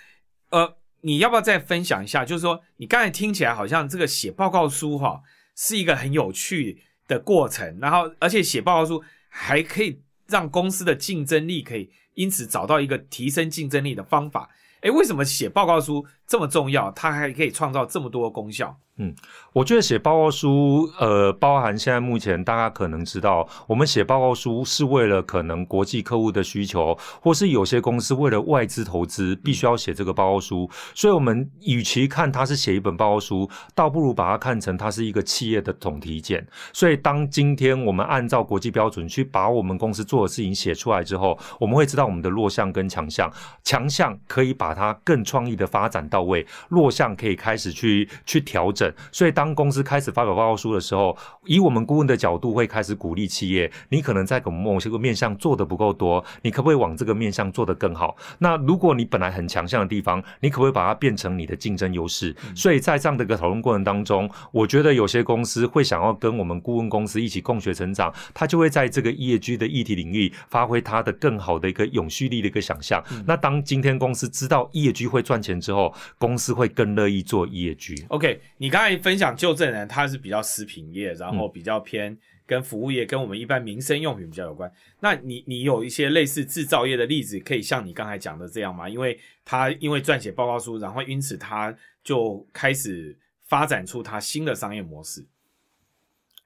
[0.52, 2.24] 呃，你要不要再分享一下？
[2.24, 5.24] 就是说，你刚才听起来好像这个写报告书哈
[5.56, 14.48] 是一个很有趣的过程，然后而且写报告书还可以让公司的竞争力可以因此找到一个提升竞争力的方法。
[14.82, 16.92] 哎，为什么写报告书这么重要？
[16.92, 18.78] 它还可以创造这么多功效？
[19.00, 19.14] 嗯，
[19.54, 30.68] 我觉得写报告书，呃，包含现在目前大家可能知道，我们写报告书是为了可能国际客户的需求，或是有些公司为了外资投资必须要写这个报告书。
[30.96, 36.44] 所以，我们与其看它是写一本报告书，倒不如把它看成它是一个企业的总体检。
[36.74, 43.32] 所以，当今天我们按照国际标准去把我们公司做的事情写出来之后，我们会知道我们的弱项跟强项。
[43.64, 48.92] 强项可以把它更创意的发展到位，弱项可以开始去去调整。
[49.12, 58.16] 所以，当公司开始发表报告书的时候，以我们顾问的角度，会开始鼓励企业：你可能在某些个面向做的不够多，你可不可以往这个面向做得更好？
[58.40, 62.36] 那如果你本来很强项的地方，你可不可以把它变成你的竞争优势？
[62.56, 73.04] 所以在这样的一个讨论过程当中，我觉得有些公司会想要跟我们顾问公司一起共学成长，他就会在这个 ESG 的议题领域发挥他的更好的一个永续力的一个想象。
[73.26, 78.06] 那当今天公司知道 ESG 会赚钱之后，公司会更乐意做 ESG。
[78.10, 84.72] OK，你刚才分享旧证人，他是比较食品业，然后比较偏跟服务业，跟我们一般民生用品比较有关。
[85.00, 88.88] 那你你有一些类似制造业的例子，可以像你刚才讲的这样吗？
[88.88, 93.18] 因为他因为撰写报告书，然后因此他就开始
[93.48, 95.26] 发展出他新的商业模式。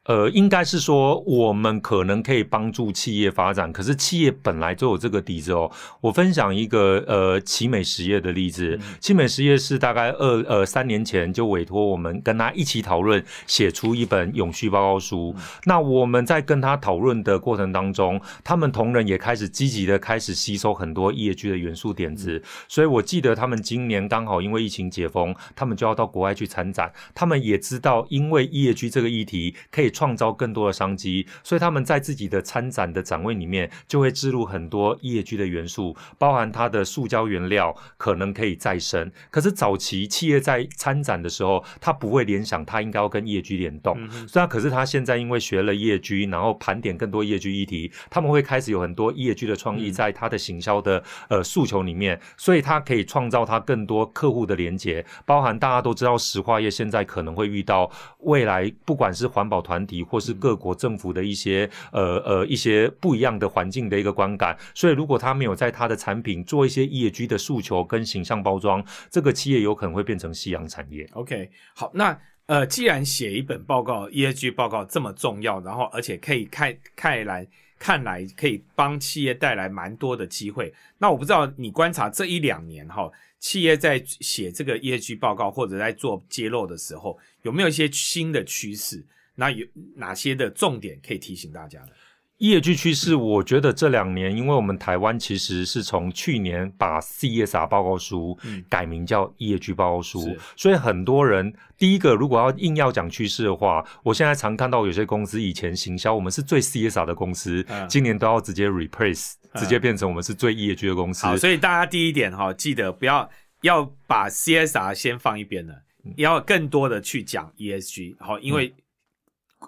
[0.05, 5.71] 呃，应该是说我们可能可以帮助企业发展，可是企业本来就有这个底子哦。
[6.01, 15.35] 我分享一个呃奇美实业的例子，奇美实业是大概二呃三年前就委托我们跟他一起讨论，写出一本永续报告书。
[15.65, 22.41] 那我们在跟他讨论的过程当中，他们同仁也开始积极的开始吸收很多业绩的元素点子。
[22.67, 26.91] 所以我记得他们今年刚好因为疫情解封，他们就要到国外去参展。
[27.13, 29.90] 他们也知道，因为业绩这个议题可以。
[29.91, 39.11] 创造更多的商机，所以他们在自己的参展的展位里面就会置入很多业居的元素，包含它的塑胶原料可能可以再生。
[39.29, 43.97] 可是早期企业在参展的时候，他不会联想它应该要跟业居联动。
[44.27, 59.80] 虽然可是他现在因为学了业居，然后盘点更多业居议题，他们会开始有很多业居的创意在他的行销的呃诉求里面，所以他可以创造他更多客户的连接，包含大家都知道石化业现在可能会遇到未来不管是环保团。
[59.85, 71.07] 体或是各国政府的一些呃呃一些不一样的环境的一个观感，所以如果他没有在他的产品做一些 ESG 的诉求跟形象包装，这个企业有可能会变成夕阳产业。
[71.13, 72.17] OK，好，那
[72.47, 77.47] 呃，既然写一本报告 ESG 报告这么重要，然后而且可以看看来
[77.79, 80.73] 看来可以帮企业带来蛮多的机会。
[80.97, 83.09] 那我不知道你观察这一两年哈，
[83.39, 89.03] 企业在写这个 ESG 报告或者在做揭露的时候，有没有一些新的趋势？
[89.35, 89.65] 那有
[89.95, 91.89] 哪些的重点可以提醒大家的？
[92.37, 98.35] 业绩趋势，我觉得这两年，因为我们台湾其实是从去年把 CSR 报告书
[98.67, 111.27] 改名叫业绩报告书，所以很多人第一个如果要硬要讲趋势的话，我现在常看到有些公司以前行销我们是最 CSR 的公司，今年都要直接 replace，直接变成我们是最业绩的公司。
[111.27, 113.29] 好，所以大家第一点哈，记得不要
[113.61, 115.75] 要把 CSR 先放一边了，
[116.17, 118.73] 要更多的去讲 ESG，好，因为。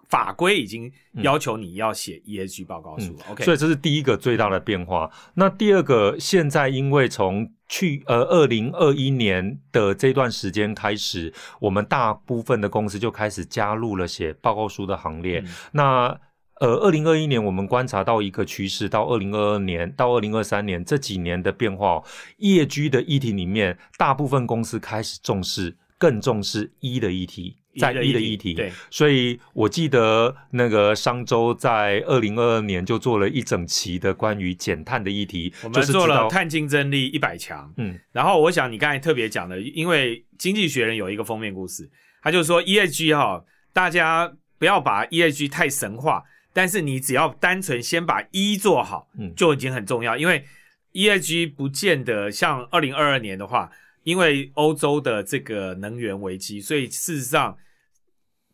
[0.10, 0.92] 法规已经
[1.22, 5.10] 要求你要写 ESG 报告书，OK，所以这是第一个最大的变化。
[5.36, 15.44] 那第二个，现在因为从去呃二零二一年的这段时间开始，我们大部分的公司就开始加入了写报告书的行列。
[15.72, 16.20] 那
[16.60, 22.04] 呃二零二一年我们观察到一个趋势，到二零二二年到二零二三年这几年的变化，
[22.38, 27.58] 业居的议题里面，大部分公司开始重视，更重视一的议题。
[27.80, 37.74] 在一的议题，对，所以我记得那个商周在二零二二年就做了一整期的关于减碳的议题，我们做了碳竞争力一百强。
[37.78, 41.90] 嗯，然后我想你刚才特别讲的，因为经济学人有一个封面故事，
[42.22, 43.44] 他就说 ESG 哈，
[43.74, 50.46] 大家不要把 ESG 太神话，但是你只要单纯先把一做好，嗯，就已经很重要，因为
[50.94, 53.72] ESG 不见得像二零二二年的话。
[54.04, 57.58] 因为欧洲的这个能源危机，所以事实上，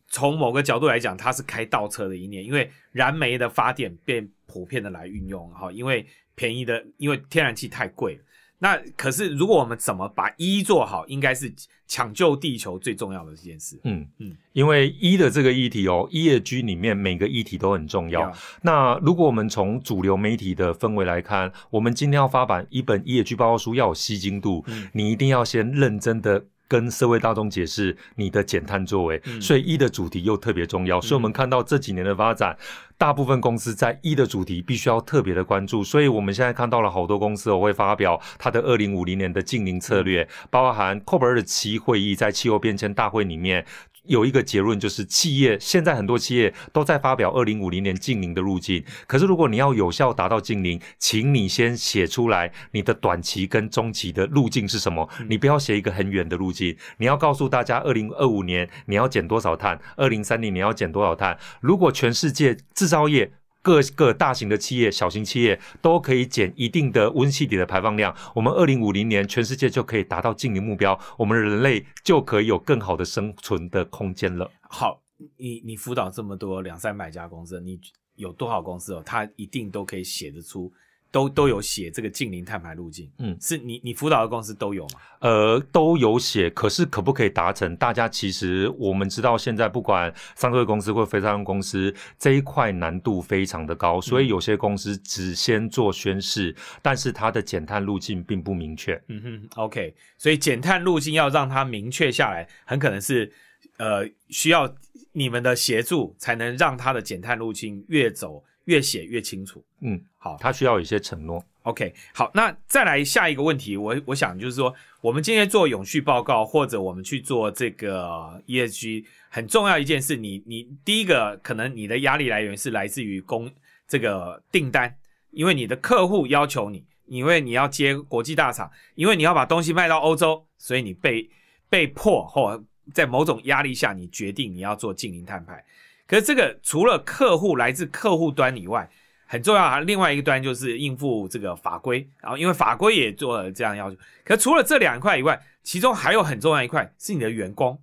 [0.08, 2.44] 从某个角度来讲，它是开倒车的一年。
[2.44, 8.22] 因为燃煤的发电变普遍的来运用，哈，因为便宜的，因为天然气太贵了。
[8.62, 11.52] 那可是，如果我们怎么把一做好，应该是
[11.86, 13.80] 抢救地球最重要的这件事。
[13.84, 18.30] 嗯嗯，因为一的这个议题哦，ESG 里面每个议题都很重要。
[18.62, 26.44] 那如果我们从主流媒体的氛围来看，我们今天要发版一本 ESG 报告书，要有吸睛度，你一定要先认真的。
[26.70, 31.00] 跟社会大众解释你的减碳作为，所以一的主题又特别重要。
[31.00, 32.56] 所以我们看到这几年的发展，
[32.96, 35.82] 大部分公司在一的主题必须要特别的关注。
[35.82, 43.66] 所以我们现在看到了好多公司，我会发表它的二零五零年的净零策略，包含 COP 二七会议在气候变迁大会里面。
[44.04, 48.84] 有一个结论，就是企业现在很多企业都在发表二零五零年近零的路径。
[49.06, 55.08] 可是，如果你要有效达到近零，请你先写出来你的短期跟中期的路径是什么。
[55.28, 61.38] 你不要写一个很远的路径，你要告诉大家，二零二五年你要减多少碳，二零三零你要减多少碳。
[61.60, 63.32] 如果全世界制造业，
[63.62, 74.50] 各个大型的企业、小型企业都可以减一定的温室气体的排放量，我们二零五零年全世界就可以达到净零目标，我们人类就可以有更好的生存的空间了。
[74.62, 75.02] 好，
[75.36, 77.78] 你你辅导这么多两三百家公司，你
[78.14, 79.02] 有多少公司哦？
[79.04, 80.72] 它一定都可以写得出。
[81.10, 85.00] 都都有写这个近零碳排路径，嗯，是你你辅导的公司都有吗？
[85.20, 87.76] 呃，都有写，可是可不可以达成？
[87.76, 99.00] 大家其实我们知道，现在不管上市公司或非上市公司，这一块难度非常的高，所以有些公司只先做宣誓，但是它的减碳路径并不明确。
[99.08, 103.30] 嗯哼，OK，所以减碳路径要让它明确下来，很可能是
[103.78, 104.72] 呃需要
[105.12, 108.44] 你们的协助，才能让它的减碳路径越走。
[108.64, 111.44] 越写越清楚，嗯，好，他需要有一些承诺。
[111.62, 123.50] OK，好，那再来下一个问题，我我想就是说，我们今天做永续报告，或者我们去做这个 ESG，很重要一件事，你你第一个可能你的压力来源是来自于公
[123.86, 124.96] 这个订单，
[125.32, 131.28] 因为你的客户要求你，因为你要接国际大厂，因为你要把东西卖到欧洲，所以你被
[131.68, 135.62] 被迫或在某种压力下，你决定你要做近零碳排。
[136.10, 138.90] 可是这个除了客户来自客户端以外，
[139.26, 139.78] 很重要啊。
[139.78, 143.96] 另外一个端就是应付这个法规，然后因为法规也做了这样要求。
[144.24, 147.80] 可除了这两块以外，其中还有很重要一块是你的员工。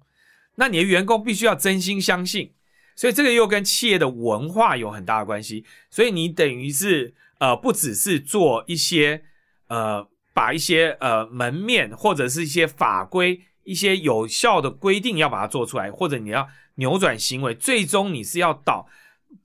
[0.56, 2.52] 那你的员工必须要真心相信，
[2.98, 5.64] 所以这个又跟企业的文化有很大的关系。
[5.90, 9.24] 所以你等于是呃，不只是做一些
[9.70, 16.48] 呃，把一些呃门面或者是一些法规、一些有效的规定要把它做出来，或者你要。
[16.80, 18.88] 扭转行为，最终你是要导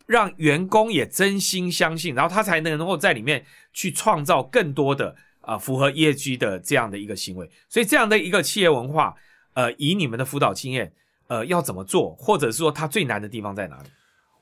[0.04, 3.42] 让员工也真心相信，然后他才能够在里面
[3.72, 7.50] 去创造更多的啊符合业绩的这样的一个行为。
[7.70, 9.14] 所以这样的一个企业文化，
[9.54, 10.92] 呃，以你们的辅导经验，
[11.28, 13.88] 呃，要怎么做，或者是说它最难的地方在哪里？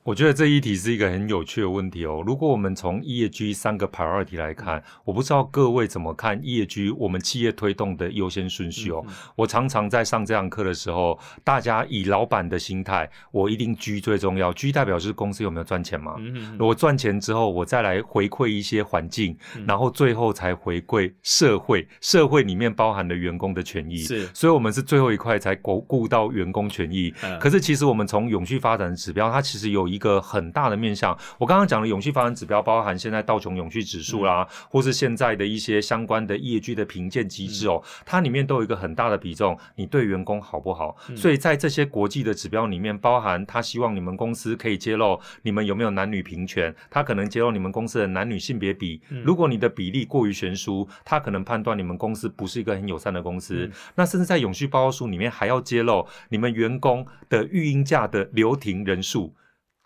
[0.03, 2.23] 我觉得这一题是一个很有趣的问题哦。
[2.25, 9.05] 如果我们从 ESG 三个 priority 来看，我不知道各位怎么看 ESG 我们企业推动的优先顺序哦。
[9.35, 16.15] 我常常在上这堂课的时候，大家以老板的心态，我一定 G 最重要，G 代表是公司有没有赚钱嘛？
[16.17, 19.37] 嗯我赚钱之后，我再来回馈一些环境，
[19.67, 21.87] 然后最后才回馈社会。
[22.01, 27.13] 社会里面包含了员工的权益，是，所以我们是最后一块才顾顾到员工权益。
[27.39, 29.90] 可是其实我们从永续发展的指标，它其实有。
[29.91, 40.95] 一个很大的面向，我刚刚讲的永续发展指标，包含现在道琼永续指数啦，或是现在的一些相关的业绩的评鉴机制哦，它里面都有一个很大的比重，你对员工好不好？
[41.15, 53.69] 所以在这些国际的指标里面，包含他希望你们公司可以揭露你们有没有男女平权，他可能揭露你们公司的男女性别比，如果你的比例过于悬殊，他可能判断你们公司不是一个很友善的公司。
[53.95, 59.33] 那甚至在永续报告书里面还要揭露你们员工的育婴假的留停人数。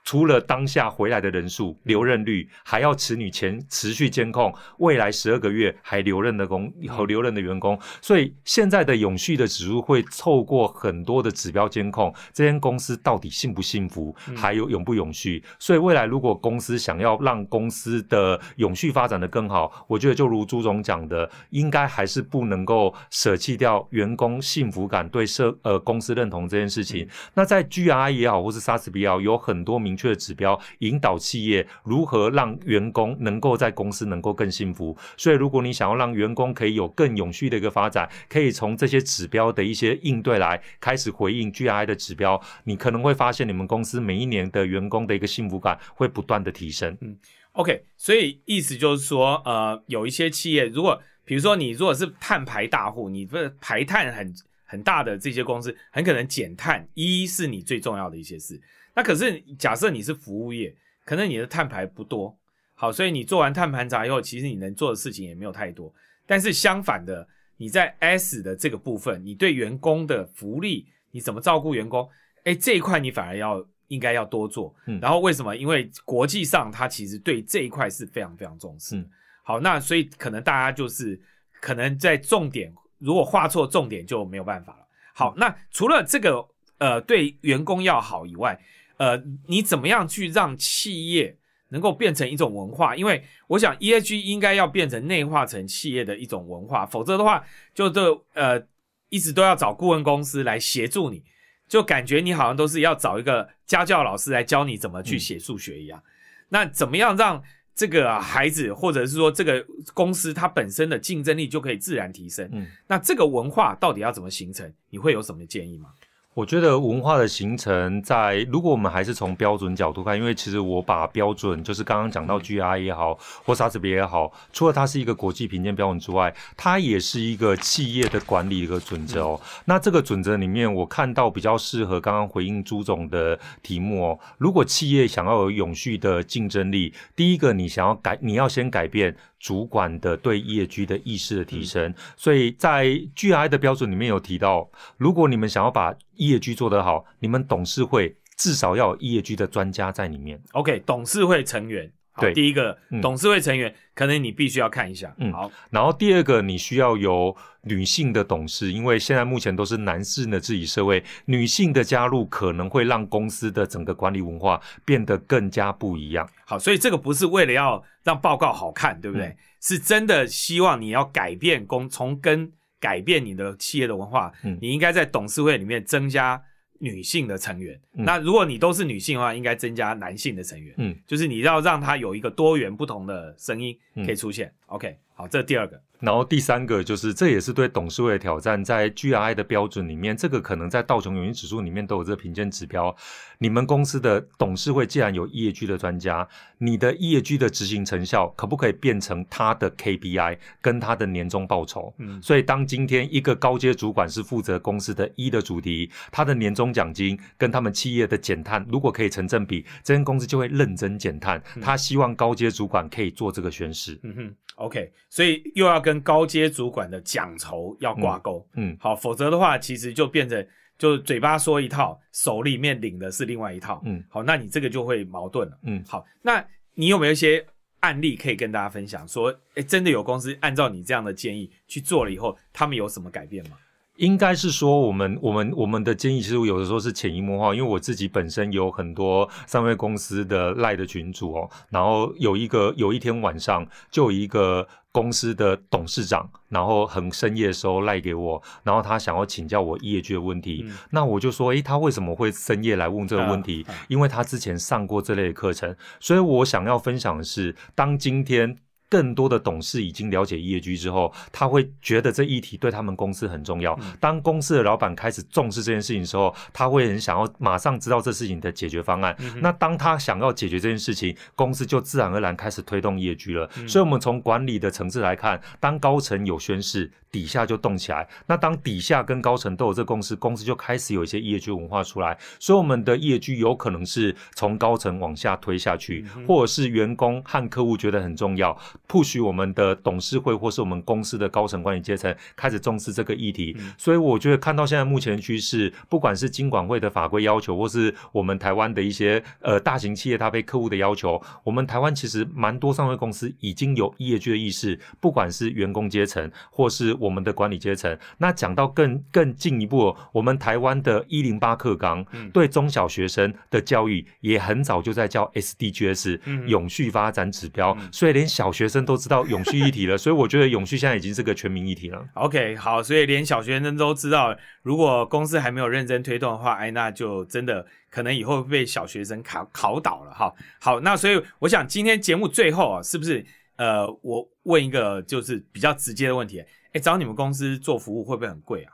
[0.05, 15.43] 除了当下回来的人数、留任率，还要持女前持续监控未来十二个月还留任的工和留任的员工，所以现在的永续的指数会透过很多的指标监控这间公司到底幸不幸福，还有永不永续。
[15.57, 27.09] 所以未来如果公司想要让公司的永续发展的更好，我觉得就如朱总讲的，应该还是不能够舍弃掉员工幸福感对社呃公司认同这件事情。
[27.33, 29.94] 那在 GRI 也好，或是 SASB 也好，有很多名。
[29.95, 34.95] 明确的指标引导企业如何让员工能够在公司能够更幸福。
[35.15, 46.97] 所以，如果你想要让员工可以有更永续的一个发展，可以从这些指标的一些应对来开始回应 GI 的指标，你可能会发现你们公司每一年的员工的一个幸福感会不断的提升。
[46.99, 47.17] 嗯
[47.53, 54.33] ，OK，所以意思就是说，呃，有一些企业，如果比如说你如果是碳排大户，你这排碳很
[54.65, 58.59] 很大的这些公司，很可能减碳一是你最重要的一些事。
[58.95, 60.73] 那可是假设你是服务业，
[61.03, 62.35] 可能你的碳排不多，
[62.73, 65.93] 好，所以你做完碳盘查以后，其实你能做的事情也没有太多。
[66.25, 67.27] 但是相反的，
[67.57, 72.09] 你在 S 的这个部分，你对员工的福利，你怎么照顾员工？
[72.45, 74.75] 哎，这一块你反而要应该要多做。
[74.87, 75.55] 嗯，然后为什么？
[75.55, 79.03] 因为国际上它其实对这一块是非常非常重视。
[79.43, 81.19] 好，那所以可能大家就是
[81.61, 84.87] 可能在重点，如果画错重点就没有办法了。
[85.13, 86.43] 好，那除了这个
[86.79, 88.59] 呃对员工要好以外，
[88.97, 91.37] 呃，你怎么样去让企业
[91.69, 92.95] 能够变成一种文化？
[92.95, 97.43] 因为我想 E A G 应该要变成内化成企业的一种文化，否则的话，
[97.73, 98.61] 就这呃
[99.09, 101.23] 一直都要找顾问公司来协助你，
[101.67, 106.01] 就感觉你好像都是要找一个家教老师来教你怎么去写数学一样。
[106.49, 107.41] 那怎么样让
[107.73, 112.47] 这个孩子或者是说这个公司它本身的竞争力就可以自然提升？
[112.53, 114.71] 嗯，那这个文化到底要怎么形成？
[114.89, 115.89] 你会有什么建议吗？
[116.35, 129.39] 我觉得文化的形成，在如果我们还是从标准角度看，因为其实我把标准就是刚刚讲到 GR 也好，或莎士比也好，除了它是一个国际评鉴标准之外，它也是一个企业的管理一个准则哦。
[129.63, 134.19] 那这个准则里面，我看到比较适合刚刚回应朱总的题目哦。
[134.37, 139.15] 如果企业想要有永续的竞争力，第一个你想要改，你要先改变。
[139.45, 142.85] 主管的对业居的意识的提升，所以在
[143.15, 144.67] GI 的标准里面有提到，
[144.97, 150.41] 如果你们想要把业居做得好，你们董事会至少要有业绩的专家在里面。
[150.53, 155.13] OK，董事会成员，对，第一个董事会成员，可能你必须要看一下。
[155.17, 155.51] 嗯，好。
[155.69, 166.27] 然后第二个，你需要有女性的董事，因为现在目前都是男士的治理社会，女性的加入可能会让公司的整个管理文化变得更加不一样。
[166.45, 167.83] 好，所以这个不是为了要。
[168.05, 169.35] 让报告好看，对不对？
[169.59, 174.31] 是真的希望你要改变工，从根改变你的企业的文化。
[174.43, 176.39] 嗯，你应该在董事会里面增加
[176.79, 177.79] 女性的成员。
[177.91, 180.73] 那如果你都是女性的话，应该增加男性的成员。
[180.77, 184.53] 嗯，就是你要让他有一个多元不同的声音可以出现。
[184.67, 185.81] OK，好，这是第二个。
[186.05, 188.63] 然后第三个就是，这也是对董事会的挑战。
[188.63, 192.95] 在 GRI 的标准里面，这个可能在道琼永续指数里面都有这个评鉴指标。
[193.39, 196.25] 你们公司的董事会既然有 ESG 的专家，
[196.59, 201.93] 你的 ESG 的执行成效可不可以变成他的 KPI 跟他的年终报酬？
[201.97, 211.41] 嗯，所以当今天一个高阶主管是负责公司的一的主题，他的年终奖金跟他们企业的减碳如果可以成正比，这间公司就会认真减碳。
[211.61, 213.99] 他希望高阶主管可以做这个宣誓。
[214.03, 218.47] 嗯哼，OK，所以又要跟高阶主管的奖酬要挂钩。
[218.55, 220.45] 嗯，好，否则的话，其实就变成。
[220.77, 223.81] 就嘴巴说一套，手里面领的是另外一套。
[223.85, 225.57] 嗯，好，那你这个就会矛盾了。
[225.63, 227.45] 嗯，好，那你有没有一些
[227.79, 229.07] 案例可以跟大家分享？
[229.07, 233.55] 说，哎，真的有公司按照你这样的建议去做了以后，他们有什么改变吗？
[233.97, 253.65] 应该是说，我们我们我们的建议其实有的时候是潜移默化，因为我自己本身有很多上位公司的赖的群主哦，然后有一个有一天晚上就有一个公司的董事长，然后很深夜的时候赖给我，然后他想要请教我业绩的问题，那我就说，诶，他为什么会深夜来问这个问题？
[253.87, 258.57] 因为他之前上过这类的课程，所以我想要分享的是，当今天。
[258.89, 263.77] 更多的董事已经了解业绩之后，他会觉得这议题对他们公司很重要。
[263.99, 269.15] 当公司的老板开始重视这件事情的时候，他会很想要马上知道这事情的解决方案。
[269.41, 273.49] 那当他想要解决这件事情，公司就自然而然开始推动业绩了。
[273.67, 276.91] 所以，我们从管理的层次来看，当高层有宣誓。
[277.11, 288.53] 底下就动起来，那当底下跟高层都有这共识，公司就开始有一些业绩文化出来，所以我们的业绩有可能是从高层往下推下去，或者是员工和客户觉得很重要，
[288.87, 293.55] 不许我们的董事会或是我们公司的高层管理阶层开始重视这个议题。
[293.77, 306.95] 所以我觉得看到现在目前趋势，不管是金管会的法规要求，或是我们台湾的一些呃大型企业它被客户的要求，我们台湾其实蛮多上市公司已经有业界的意识，不管是员工阶层或是。
[307.05, 319.95] 我们的管理阶层，那讲到更更进一步，我们台湾的一零八课纲对中小学生的教育也很早就在教 SDGs 永续发展指标，所以连小学生都知道永续议题了。
[319.99, 322.03] 所以我觉得永续现在已经是个全民议题了。
[322.15, 330.33] OK，好，所以连小学生都知道，如果公司还没有认真推动的话，哎，那就真的可能以后被小学生考考倒了哈。
[330.59, 333.23] 好，那所以我想今天节目最后啊，是不是
[333.57, 336.43] 呃，我问一个就是比较直接的问题。
[336.73, 338.73] 哎，找你们公司做服务会不会很贵啊？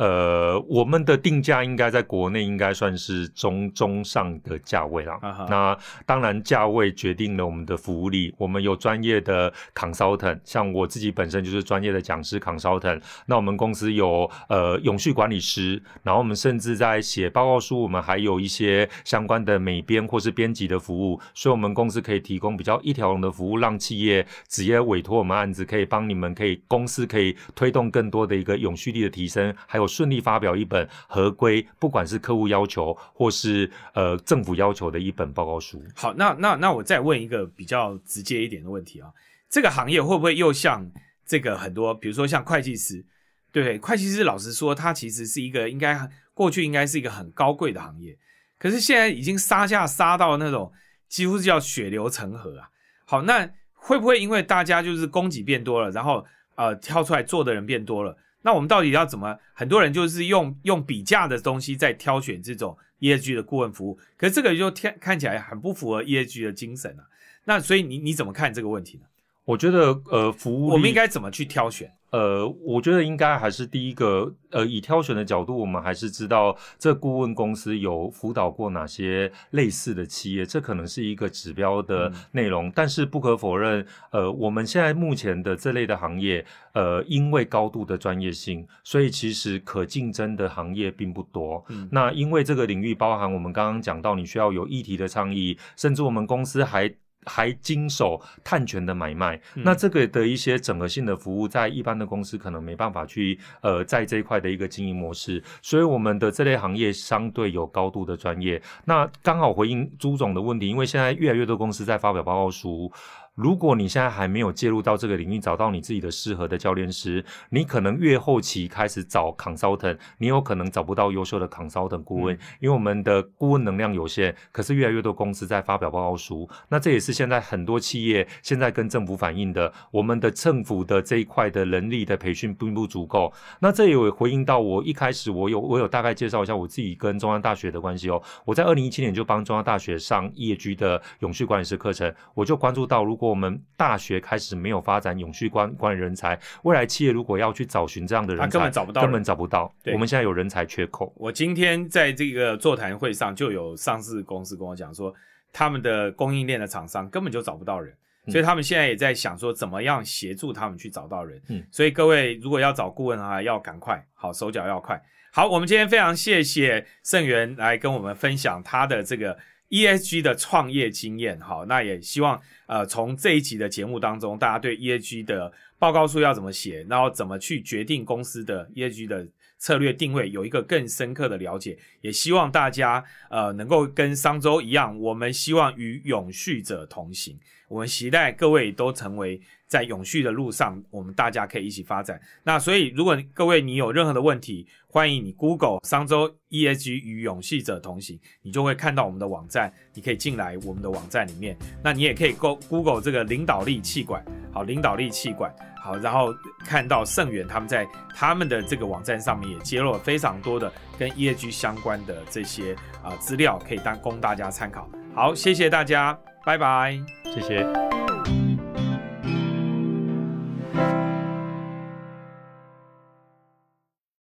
[0.00, 5.18] 呃，我们的定价应该在国内应该算是中中上的价位啦。
[5.50, 5.76] 那
[6.06, 8.34] 当然，价位决定了我们的服务力。
[8.38, 13.02] 我们有专业的 consultant，像我自己本身就是专业的讲师 consultant。
[13.26, 21.20] 那我们公司有呃永续管理师，然后我们甚至在写报告书，我们还有一些相关的美编或是编辑的服务。
[21.34, 29.89] 所以，我们公司可以提供比较一条龙的服务，让企业直接委托我们案子，可以帮你们，可以公司可以推动更多的一个永续力的提升，还有。
[29.90, 35.82] 顺利发表一本合规，不管是客户要求或是呃政府要求的一本报告书。
[35.96, 39.10] 好，那那那我再问一个比较直接一点的问题啊，
[39.48, 40.88] 这个行业会不会又像
[41.26, 43.04] 这个很多，比如说像会计师，
[43.52, 48.16] 对会计师老实说，它其实是一个应该过去应该是一个很高贵的行业，
[48.58, 50.72] 可是现在已经杀价杀到那种
[51.08, 52.68] 几乎是要血流成河啊。
[53.04, 56.24] 好，那会不会因为大家就是供给变多了，然后
[56.54, 58.16] 呃跳出来做的人变多了？
[58.42, 59.38] 那我们到底要怎么？
[59.52, 67.04] 很多人就是用用比价的东西在挑选这种 ESG 的顾问服务，可是这个就看看起来很不符合 ESG 的精神啊。
[67.44, 69.04] 那所以你你怎么看这个问题呢？
[69.44, 71.92] 我觉得呃，服务我们应该怎么去挑选？
[72.10, 82.70] 呃，我觉得应该还是第一个，呃，以挑选的角度，我们还是知道这顾问公司有辅导过哪些类似的企业，这可能是一个指标的内容。
[82.74, 91.64] 但是不可否认，呃，我们现在目前的这类的行业，呃，因为高度的专业性，所以其实可竞争的行业并不多。
[91.90, 96.92] 那因为这个领域包含我们刚刚讲到，你需要有议题的倡议，甚至我们公司还。
[97.26, 108.60] 还经手碳权的买卖，那这个的一些整合性的服务，在一般的公司可能没办法去呃，在这一块的一个经营模式，所以我们的这类行业相对有高度的专业。
[108.84, 112.90] 那刚好回应朱总的问题，因为现在越来越多公司在发表报告书。
[113.34, 124.36] 如果你现在还没有介入到这个领域，找到你自己的适合的教练师，你可能越后期开始找 consultant，你有可能找不到优秀的 consultant 顾问，因为我们的顾问能量有限。
[124.52, 133.32] 可是越来越多公司在发表报告书，那这也是现在很多企业现在跟政府反映的，我们的政府的这一块的人力的培训并不足够。
[133.60, 138.20] 那这也有回应到我一开始我有我有大概介绍一下我自己跟中央大学的关系哦。
[138.44, 149.70] 我在二零一七年就帮中央大学上业居的永续管理师课程，我就关注到如果我们大学开始没有发展永续管管理人才，未来企业如果要去找寻这样的人才，根本找不到，根本找不到。
[149.92, 151.12] 我们现在有人才缺口。
[151.16, 155.14] 我今天在这个座谈会上就有上市公司跟我讲说，
[155.52, 157.94] 他们的供应链的厂商根本就找不到人，
[158.28, 161.38] 所以他们现在也在想说，怎么样协助他们去找到人。
[161.48, 164.98] 嗯，所以各位如果要找顾问的话，要赶快，好手脚要快。
[165.30, 169.36] 好，我们今天非常谢谢盛源来跟我们分享他的这个。
[169.70, 179.26] ESG 的创业经验，好，那也希望呃从这一集的节目当中，大家对 ESG 的报告书要怎么写，然后怎么去决定公司的 ESG 的
[179.58, 181.78] 策略定位有一个更深刻的了解。
[182.00, 187.38] 也希望大家呃能够跟商周一样，我们希望与永续者同行。
[187.68, 189.40] 我们期待各位都成为
[189.70, 192.20] 在永续的路上，我们大家可以一起发展。
[192.42, 201.56] 那所以，如果各位你有任何的问题，欢迎你 Google 商周 ESG 与永续者同行，你就会看到我们的网站，你可以进来我们的网站里面。
[201.84, 206.34] 那你也可以 Go Google 这个领导力气管，好，领导力气管，好，然后
[206.66, 214.90] 看到盛远他们在他们的这个网站上面也揭露了非常多的跟 ESG 相关的这些啊资料，可以当供大家参考。
[215.14, 216.18] 好，谢谢大家。
[216.44, 216.98] 拜拜，
[217.32, 218.09] 谢谢。